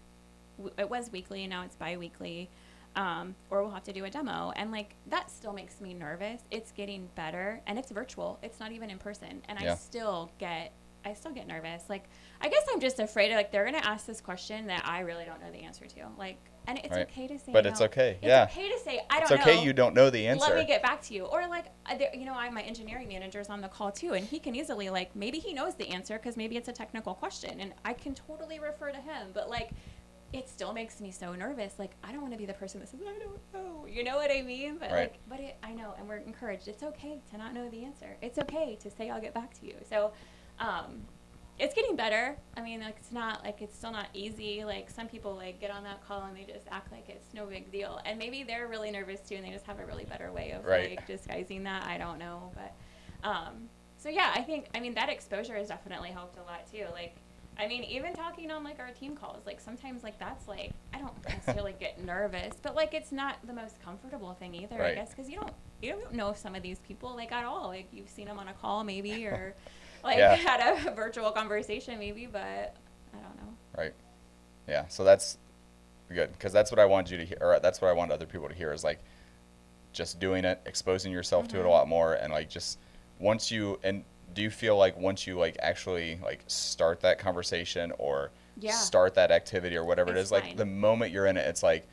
[0.57, 2.49] w- it was weekly, now it's biweekly,
[2.95, 6.41] um, or we'll have to do a demo, and like that still makes me nervous.
[6.51, 8.39] It's getting better, and it's virtual.
[8.41, 9.73] It's not even in person, and Yeah.
[9.73, 10.71] I still get
[11.03, 11.89] I still get nervous.
[11.89, 12.05] Like
[12.41, 15.25] I guess I'm just afraid of like they're gonna ask this question that I really
[15.25, 16.07] don't know the answer to.
[16.17, 16.37] Like,
[16.67, 17.07] and it's Right.
[17.09, 17.85] okay to say, But it's no.
[17.87, 18.47] okay, It's yeah.
[18.51, 20.45] okay to say I don't know okay you don't know the answer.
[20.47, 23.39] let me get back to you or like uh, you know i my engineering manager
[23.39, 26.17] is on the call too and he can easily like maybe he knows the answer
[26.17, 29.71] because maybe it's a technical question and i can totally refer to him but like
[30.33, 32.89] it still makes me so nervous like i don't want to be the person that
[32.89, 35.11] says i don't know you know what i mean but Right.
[35.11, 38.17] like but it, i know and we're encouraged it's okay to not know the answer
[38.21, 40.11] it's okay to say i'll get back to you so
[40.59, 41.01] um
[41.57, 42.35] it's getting better.
[42.57, 44.65] I mean, like it's not like it's still not easy.
[44.65, 47.45] Like some people like get on that call and they just act like it's no
[47.45, 50.31] big deal, and maybe they're really nervous too, and they just have a really better
[50.31, 50.91] way of Right.
[50.91, 51.85] like disguising that.
[51.87, 52.73] I don't know, but
[53.27, 56.85] um, so yeah, I think I mean that exposure has definitely helped a lot too.
[56.91, 57.15] Like,
[57.57, 60.99] I mean, even talking on like our team calls, like sometimes like that's like I
[60.99, 64.83] don't necessarily get nervous, but like it's not the most comfortable thing either.
[64.83, 67.67] I guess because you don't you don't know some of these people like at all.
[67.69, 69.55] Like you've seen them on a call maybe or
[70.05, 70.35] like Yeah.
[70.35, 72.39] had a virtual conversation maybe, but
[73.13, 73.53] I don't know.
[73.77, 73.93] Right.
[74.67, 74.87] Yeah.
[74.87, 75.37] So that's
[76.09, 78.25] good because that's what I wanted you to hear, or that's what I want other
[78.25, 78.99] people to hear is like
[79.91, 81.69] just doing it, exposing yourself to it a Mhm.
[81.71, 82.77] lot more, and like just
[83.19, 84.03] once you and
[84.33, 88.71] do you feel like once you like actually like start that conversation or Yeah.
[88.73, 91.63] start that activity or whatever it It's is, like the moment you're in it, it's
[91.63, 91.87] like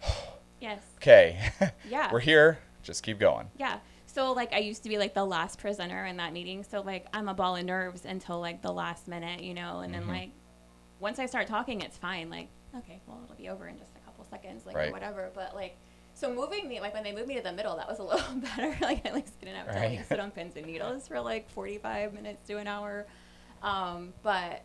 [0.60, 0.80] Yes.
[0.96, 1.50] okay,
[1.88, 2.10] Yeah.
[2.12, 3.50] we're here, just keep going.
[3.56, 3.78] Yeah.
[4.12, 6.64] So like I used to be like the last presenter in that meeting.
[6.64, 9.94] So like I'm a ball of nerves until like the last minute, you know, and
[9.94, 9.98] Mhm.
[9.98, 10.30] then like
[11.00, 12.28] once I start talking it's fine.
[12.30, 14.92] Like, okay, well it'll be over in just a couple seconds, like Right.
[14.92, 15.30] whatever.
[15.34, 15.76] But like
[16.14, 18.34] so moving me like when they moved me to the middle, that was a little
[18.56, 18.76] better.
[18.82, 19.96] like I at least didn't have to Right.
[19.98, 23.06] like sit on pins and needles for like forty five minutes to an hour.
[23.62, 24.62] Um, but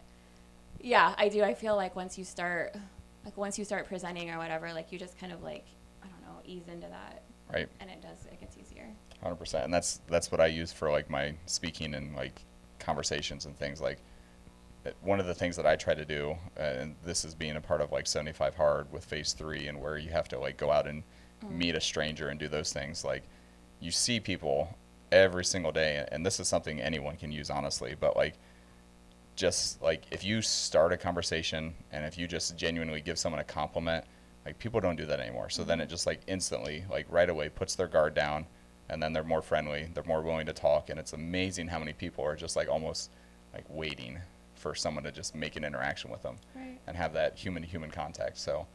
[0.81, 1.41] yeah, I do.
[1.43, 2.75] I feel like once you start
[3.23, 5.65] like once you start presenting or whatever, like you just kind of like
[6.03, 7.69] I don't know, ease into that Right.
[7.79, 8.56] and it does it gets.
[9.21, 12.41] Hundred percent, and that's that's what I use for like my speaking and like
[12.79, 13.99] conversations and things like.
[14.85, 17.55] Eh, one of the things that I try to do, uh, and this is being
[17.55, 20.39] a part of like seventy five hard with phase three, and where you have to
[20.39, 21.01] like go out and
[21.43, 21.57] mm-hmm.
[21.57, 23.03] meet a stranger and do those things.
[23.03, 23.23] Like,
[23.79, 24.77] you see people
[25.11, 27.95] every single day, and this is something anyone can use honestly.
[27.99, 28.35] But like,
[29.35, 33.43] just like if you start a conversation and if you just genuinely give someone a
[33.43, 34.05] compliment,
[34.45, 35.49] like people don't do that anymore.
[35.49, 35.85] So then mm-hmm.
[35.85, 38.45] it just like instantly, like right away, puts their guard down,
[38.89, 41.93] and then they're more friendly, they're more willing to talk, and it's amazing how many
[41.93, 43.11] people are just like almost
[43.53, 44.19] like waiting
[44.55, 46.79] for someone to just make an interaction with them Right.
[46.87, 48.37] and have that human to human contact.
[48.37, 48.65] So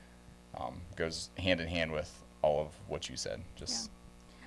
[0.59, 2.11] um, goes hand in hand with
[2.43, 3.91] all of what you said, just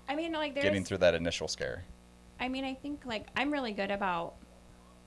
[0.07, 1.83] I mean, like getting through that initial scare.
[2.39, 4.35] I mean, I think like I'm really good about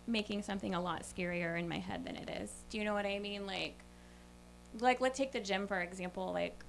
[0.07, 2.51] making something a lot scarier in my head than it is.
[2.71, 3.47] Do you know what I mean?
[3.47, 3.79] Like,
[4.81, 6.33] like let's take the gym for example.
[6.33, 6.65] Like,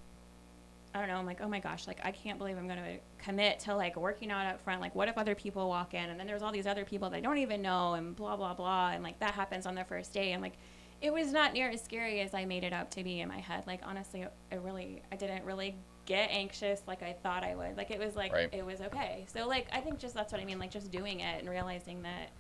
[0.94, 1.18] I don't know.
[1.18, 4.32] I'm like, oh my gosh, like I can't believe I'm gonna commit to like working
[4.32, 4.82] out up front.
[4.82, 7.18] Like, what if other people walk in and then there's all these other people that
[7.18, 10.14] I don't even know and blah blah blah and like that happens on the first
[10.14, 10.54] day and like.
[11.02, 13.40] It was not near as scary as I made it up to be in my
[13.40, 13.64] head.
[13.66, 17.78] Like honestly, I really, I didn't really get anxious like I thought I would.
[17.78, 18.50] Like it was like Right.
[18.52, 19.24] it was okay.
[19.34, 20.60] So like I think just that's what I mean.
[20.60, 22.32] Like just doing it and realizing that,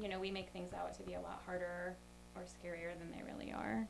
[0.00, 1.94] you know, we make things out to be a lot harder
[2.34, 3.86] or scarier than they really are.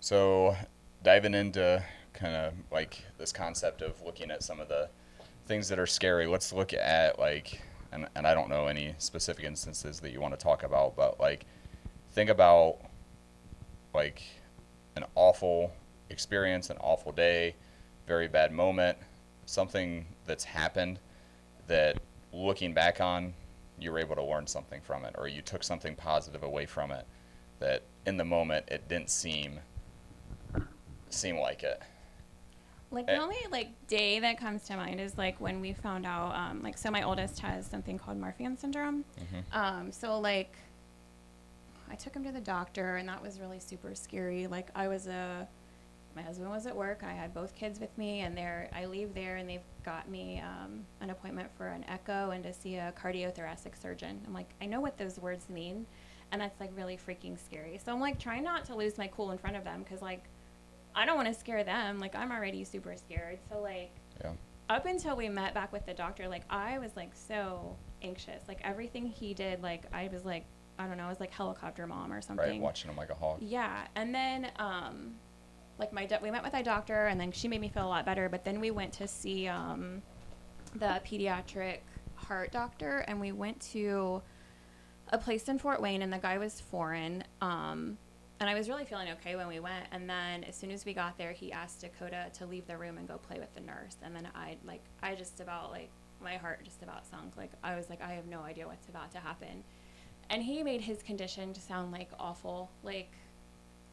[0.00, 0.56] So,
[1.02, 1.82] diving into
[2.12, 4.88] kind of like this concept of looking at some of the
[5.46, 6.26] things that are scary.
[6.26, 7.60] Let's look at like,
[7.92, 11.18] and and I don't know any specific instances that you want to talk about, but
[11.18, 11.46] like,
[12.12, 12.78] think about
[13.94, 14.22] like
[14.96, 15.72] an awful
[16.10, 17.54] experience, an awful day,
[18.06, 18.98] very bad moment,
[19.46, 20.98] something that's happened
[21.66, 21.98] that
[22.32, 23.32] looking back on,
[23.78, 26.90] you were able to learn something from it, or you took something positive away from
[26.90, 27.06] it
[27.58, 29.60] that in the moment it didn't seem
[31.12, 31.80] seem like it.
[32.92, 33.14] Like Eh.
[33.14, 36.62] the only like day that comes to mind is like when we found out um,
[36.62, 39.04] like so my oldest has something called Marfan syndrome.
[39.20, 39.56] Mhm.
[39.56, 40.56] Um, so like
[41.90, 44.46] I took him to the doctor and that was really super scary.
[44.46, 45.46] Like I was a
[46.16, 47.02] my husband was at work.
[47.04, 50.40] I had both kids with me and there I leave there and they've got me
[50.44, 54.20] um, an appointment for an echo and to see a cardiothoracic surgeon.
[54.26, 55.86] I'm like I know what those words mean
[56.32, 57.78] and that's like really freaking scary.
[57.84, 60.24] So I'm like trying not to lose my cool in front of them cuz like
[60.94, 61.98] I don't want to scare them.
[61.98, 63.38] Like I'm already super scared.
[63.50, 63.90] So like
[64.22, 64.32] Yeah.
[64.68, 68.42] up until we met back with the doctor, like I was like so anxious.
[68.48, 70.44] Like everything he did, like I was like
[70.78, 72.48] I don't know, I was like helicopter mom or something.
[72.52, 73.36] Right, watching him like a hawk.
[73.40, 75.14] Yeah, and then um,
[75.78, 77.88] like my do- we met with my doctor, and then she made me feel a
[77.88, 78.30] lot better.
[78.30, 80.00] But then we went to see um,
[80.74, 81.80] the pediatric
[82.14, 84.22] heart doctor, and we went to
[85.08, 87.24] a place in Fort Wayne, and the guy was foreign.
[87.42, 87.98] Um,
[88.40, 89.84] and I was really feeling okay when we went.
[89.92, 92.96] And then as soon as we got there, he asked Dakota to leave the room
[92.96, 93.96] and go play with the nurse.
[94.02, 95.90] And then I like I just about like
[96.22, 97.36] my heart just about sunk.
[97.36, 99.62] Like I was like I have no idea what's about to happen.
[100.30, 103.12] And he made his condition to sound like awful, like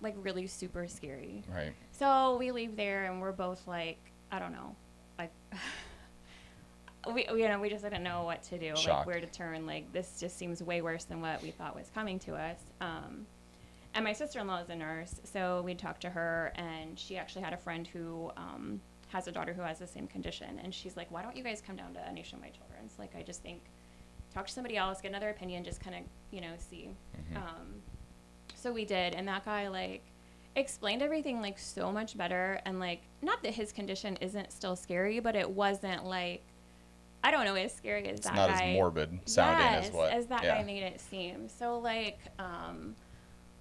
[0.02, 1.44] like really super scary.
[1.54, 1.74] Right.
[1.92, 4.00] So we leave there and we're both like,
[4.32, 4.76] I don't know,
[5.20, 5.32] like
[7.14, 9.66] we you know we just didn't know what to do, like where to turn.
[9.66, 12.60] Like this just seems way worse than what we thought was coming to us.
[12.80, 13.26] Um,
[13.98, 17.52] and my sister-in-law is a nurse, so we talked to her, and she actually had
[17.52, 21.10] a friend who um, has a daughter who has the same condition, and she's like,
[21.10, 22.94] "Why don't you guys come down to Nationwide Children's?
[23.00, 23.64] Like, I just think
[24.32, 27.38] talk to somebody else, get another opinion, just kind of you know see." Mhm.
[27.38, 27.82] Um,
[28.54, 30.04] so we did, and that guy like
[30.56, 35.20] explained everything like so much better, and like not that his condition isn't still scary,
[35.20, 36.44] but it wasn't like
[37.24, 39.92] I don't know as scary as It's that not guy as morbid sounding yes, as
[39.92, 40.14] what.
[40.14, 40.58] as that yeah.
[40.60, 41.50] guy made it seem.
[41.50, 42.96] So like, um,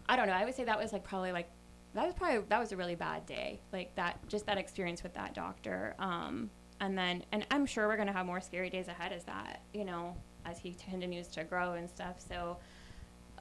[0.08, 0.32] I don't know.
[0.32, 1.48] I would say that was like probably like
[1.94, 3.60] that was probably that was a really bad day.
[3.72, 5.94] Like that, just that experience with that doctor.
[5.98, 6.50] Um,
[6.80, 9.84] and then, and I'm sure we're gonna have more scary days ahead as that, you
[9.84, 12.16] know, as he continues to grow and stuff.
[12.28, 12.58] So,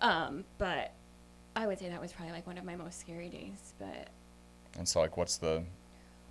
[0.02, 0.94] um, but
[1.56, 3.74] I would say that was probably like one of my most scary days.
[3.80, 4.08] But
[4.78, 5.64] And so, like, what's the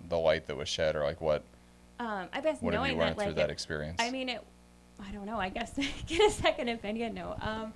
[0.09, 1.43] the light that was shed, or like what
[1.99, 3.97] um, I guess what have knowing you learned that like through that it- experience?
[3.99, 4.43] I mean, it.
[4.99, 5.37] I don't know.
[5.39, 5.77] I guess
[6.07, 7.13] get a second opinion.
[7.13, 7.35] No.
[7.41, 7.73] Um,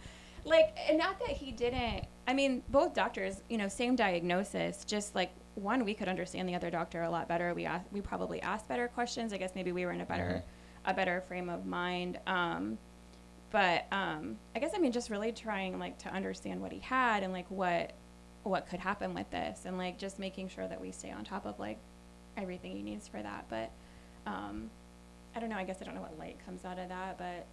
[0.50, 2.06] like, and not that he didn't.
[2.28, 4.84] I mean, both doctors, you know, same diagnosis.
[4.84, 7.54] Just like one, we could understand the other doctor a lot better.
[7.54, 9.34] We asked, we probably asked better questions.
[9.34, 10.44] I guess maybe we were in a better,
[10.86, 12.20] a better frame of mind.
[12.28, 12.78] Um,
[13.52, 17.24] but um, I guess I mean, just really trying like to understand what he had
[17.24, 17.94] and like what,
[18.44, 21.46] what could happen with this, and like just making sure that we stay on top
[21.46, 21.78] of like
[22.38, 23.46] everything he needs for that.
[23.50, 23.72] But
[24.26, 24.70] um,
[25.36, 25.58] I don't know.
[25.58, 27.46] I guess I don't know what light comes out of that, but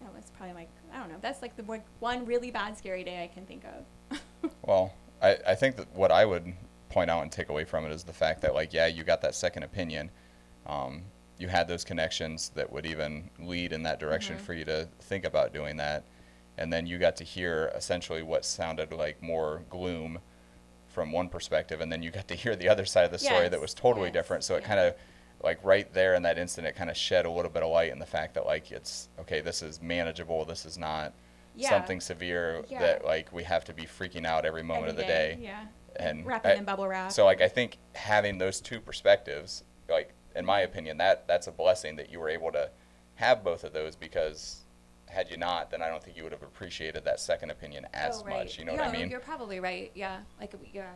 [0.00, 1.18] that was probably like I don't know.
[1.20, 4.20] That's like the like, one really bad scary day I can think of.
[4.62, 4.92] Well,
[5.22, 6.52] I, I think that what I would
[6.88, 9.20] point out and take away from it is the fact that, like, yeah, you got
[9.22, 10.10] that second opinion.
[10.66, 11.02] Um,
[11.38, 14.40] you had those connections that would even lead in that direction Mhm.
[14.40, 16.04] for you to think about doing that.
[16.58, 20.18] And then you got to hear essentially what sounded like more gloom
[20.88, 21.80] from one perspective.
[21.80, 24.08] And then you got to hear the other side of the story that was totally
[24.08, 24.44] yes, different.
[24.44, 24.68] So it yeah.
[24.68, 24.94] kind of,
[25.42, 27.92] like, right there in that instant, it kind of shed a little bit of light
[27.92, 30.44] in the fact that, like, it's okay, this is manageable.
[30.44, 31.12] This is not
[31.54, 31.70] Yeah.
[31.70, 32.80] something severe Yeah.
[32.80, 35.38] that like we have to be freaking out every moment Every of the day.
[35.40, 35.64] Yeah.
[35.96, 37.10] And wrapping I- in bubble wrap.
[37.12, 41.52] So like I think having those two perspectives, like in my opinion, that that's a
[41.52, 42.70] blessing that you were able to
[43.14, 44.64] have both of those because
[45.08, 48.20] had you not, then I don't think you would have appreciated that second opinion as
[48.20, 48.36] Oh, right.
[48.44, 48.58] much.
[48.58, 49.08] You know what I mean?
[49.08, 49.90] You're probably right.
[49.94, 50.18] Yeah.
[50.38, 50.90] Like yeah.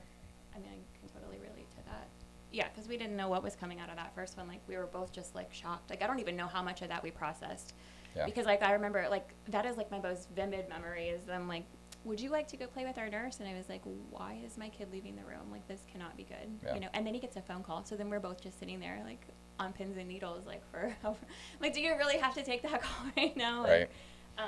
[2.53, 4.49] Yeah, because we didn't know what was coming out of that first one.
[4.49, 5.91] Like we were both just like shocked.
[5.91, 7.75] Like I don't even know how much of that we processed.
[8.17, 8.25] Yeah.
[8.25, 11.65] Because like I remember like that is like my most vivid memory is them like,
[12.05, 13.41] would you like to go play with our nurse?
[13.41, 15.51] And I was like, why is my kid leaving the room?
[15.51, 16.51] Like this cannot be good.
[16.65, 16.75] Yeah.
[16.75, 16.89] You know.
[16.95, 17.85] And then he gets a phone call.
[17.85, 19.23] So then we're both just sitting there like
[19.59, 20.95] on pins and needles like for
[21.61, 23.63] like do you really have to take that call right now?
[23.63, 23.91] Like, Right.
[24.39, 24.47] Um,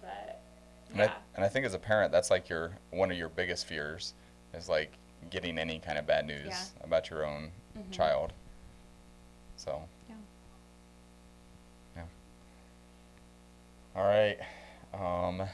[0.00, 0.40] but
[0.90, 1.06] And, yeah.
[1.06, 4.14] I, and I think as a parent, that's like your one of your biggest fears
[4.54, 4.92] is like
[5.30, 6.64] getting any kind of bad news Yeah.
[6.84, 7.90] about your own Mhm.
[7.92, 8.32] child.
[9.56, 10.14] So Yeah.
[11.96, 12.04] Yeah.
[13.96, 14.38] All right.
[14.92, 15.48] Um,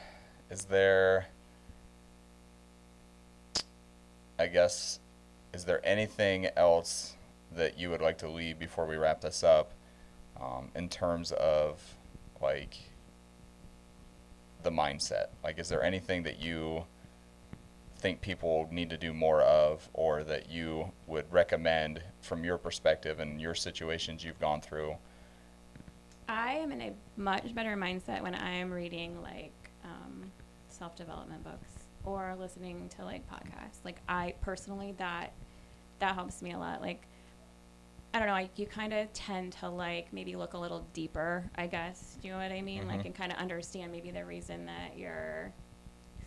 [0.49, 1.27] is there,
[4.37, 4.99] I guess,
[5.53, 7.15] is there anything else
[7.51, 9.71] that you would like to leave before we wrap this up?
[10.39, 11.95] um, in terms of
[12.41, 12.77] like
[14.63, 15.27] the mindset?
[15.43, 16.85] Like, is there anything that you
[17.99, 23.19] think people need to do more of, or that you would recommend from your perspective
[23.19, 24.95] and your situations you've gone through?
[26.27, 30.31] I am in a much better mindset when I am reading like um,
[30.69, 31.69] self development books
[32.03, 33.83] or listening to like podcasts.
[33.83, 35.33] Like I personally that
[35.99, 36.81] that helps me a lot.
[36.81, 37.07] Like
[38.13, 41.49] I don't know, like you kind of tend to like maybe look a little deeper,
[41.55, 42.17] I guess.
[42.21, 42.87] Do you know what I mean?
[42.87, 43.05] Like Mhm.
[43.07, 45.53] and kind of understand maybe the reason that you're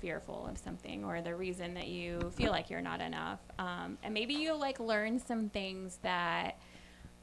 [0.07, 3.39] fearful of something or the reason that you feel like you're not enough.
[3.59, 6.59] Um, and maybe you like learn some things that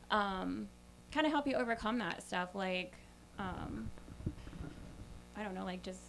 [0.09, 0.67] um,
[1.11, 2.55] kind of help you overcome that stuff.
[2.55, 2.93] Like,
[3.37, 3.91] um,
[5.35, 5.99] I don't know, like just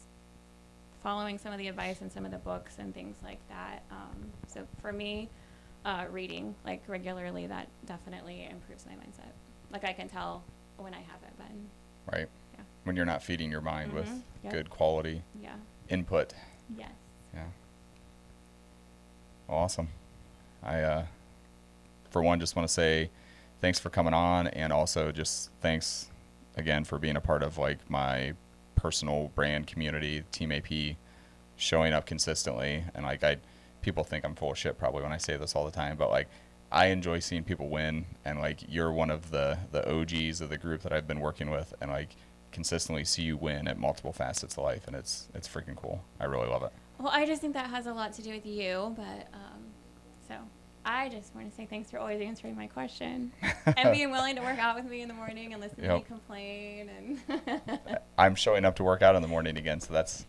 [1.02, 3.82] following some of the advice in some of the books and things like that.
[3.90, 5.28] Um, so for me,
[5.84, 9.32] uh, reading like regularly, that definitely improves my mindset.
[9.72, 10.44] Like I can tell
[10.76, 11.68] when I haven't been.
[12.12, 12.28] Right?
[12.54, 12.60] Yeah.
[12.84, 14.22] When you're not feeding your mind with Mhm.
[14.44, 14.52] Yep.
[14.52, 15.56] good quality Yeah.
[15.88, 16.32] input.
[16.76, 16.90] Yes.
[17.34, 17.44] Yeah.
[19.48, 19.88] Awesome.
[20.62, 21.06] I, uh,
[22.10, 23.10] for one, just want to say
[23.60, 26.08] thanks for coming on, and also just thanks
[26.56, 28.34] again for being a part of like my
[28.76, 30.96] personal brand community, Team AP,
[31.56, 32.84] showing up consistently.
[32.94, 33.36] And like I,
[33.82, 36.10] people think I'm full of shit probably when I say this all the time, but
[36.10, 36.28] like
[36.72, 40.58] I enjoy seeing people win, and like you're one of the the OGs of the
[40.58, 42.10] group that I've been working with, and like
[42.52, 46.02] consistently see you win at multiple facets of life, and it's it's freaking cool.
[46.18, 46.72] I really love it.
[46.98, 49.64] Well, I just think that has a lot to do with you, but um,
[50.28, 50.34] so
[50.84, 53.32] I just want to say thanks for always answering my question
[53.76, 56.04] and being willing to work out with me in the morning and listen to me
[56.06, 56.90] complain
[57.28, 57.40] and
[58.18, 60.26] I'm showing up to work out in the morning again, so that's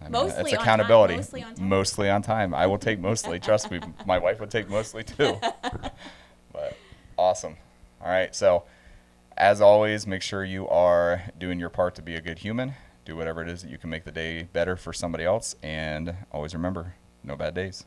[0.00, 1.16] I mean, Mostly on time, accountability.
[1.16, 1.68] mostly on time.
[1.68, 2.54] Mostly on time.
[2.54, 3.38] I will take mostly.
[3.38, 5.38] trust me, my wife would take mostly too.
[6.52, 6.76] but
[7.16, 7.56] awesome.
[8.02, 8.64] All right, so
[9.36, 12.74] as always, make sure you are doing your part to be a good human.
[13.04, 16.14] Do whatever it is that you can make the day better for somebody else, and
[16.32, 17.84] always remember, no bad days.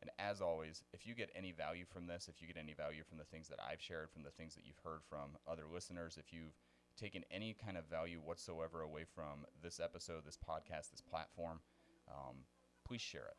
[0.00, 3.04] And as always, if you get any value from this, if you get any value
[3.08, 6.16] from the things that I've shared, from the things that you've heard from other listeners,
[6.18, 6.56] if you've
[6.98, 11.60] taken any kind of value whatsoever away from this episode, this podcast, this platform,
[12.08, 12.38] um,
[12.84, 13.36] please share it.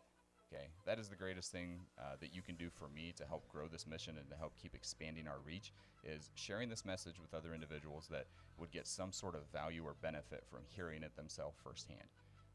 [0.51, 3.47] Okay, that is the greatest thing uh, that you can do for me to help
[3.49, 5.71] grow this mission and to help keep expanding our reach
[6.03, 8.25] is sharing this message with other individuals that
[8.57, 12.07] would get some sort of value or benefit from hearing it themselves firsthand.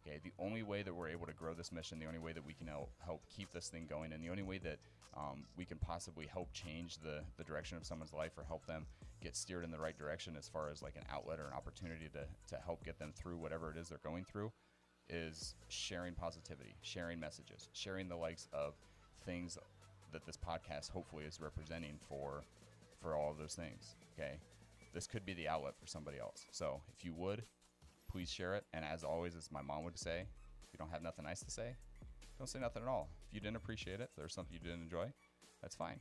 [0.05, 2.45] Okay, the only way that we're able to grow this mission, the only way that
[2.45, 4.79] we can help, keep this thing going, and the only way that
[5.17, 8.85] um, we can possibly help change the, the direction of someone's life or help them
[9.23, 12.09] get steered in the right direction as far as like an outlet or an opportunity
[12.13, 14.53] to, to help get them through whatever it is they're going through
[15.09, 18.75] is sharing positivity, sharing messages, sharing the likes of
[19.25, 19.59] things
[20.13, 22.43] that this podcast hopefully is representing for
[23.01, 23.97] for all of those things.
[24.19, 24.39] Okay.
[24.95, 26.47] This could be the outlet for somebody else.
[26.53, 27.43] So if you would,
[28.11, 28.65] please share it.
[28.73, 31.51] And as always, as my mom would say, if you don't have nothing nice to
[31.51, 31.75] say,
[32.39, 33.09] don't say nothing at all.
[33.29, 35.13] If you didn't appreciate it, there's something you didn't enjoy,
[35.61, 35.99] that's fine.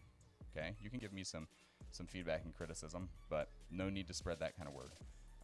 [0.55, 0.75] Okay.
[0.79, 1.47] You can give me some
[1.91, 4.89] some feedback and criticism, but no need to spread that kind of word.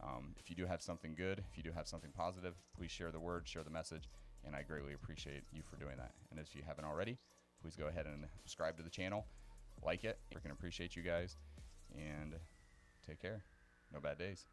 [0.02, 3.10] Um, if you do have something good, if you do have something positive, please share
[3.10, 4.08] the word, share the message,
[4.46, 6.12] and I greatly appreciate you for doing that.
[6.30, 7.18] And if you haven't already,
[7.62, 9.26] please go ahead and subscribe to the channel,
[9.84, 10.18] like it.
[10.34, 11.36] We can appreciate you guys,
[11.94, 12.34] and
[13.06, 13.44] take care.
[13.92, 14.46] No bad days.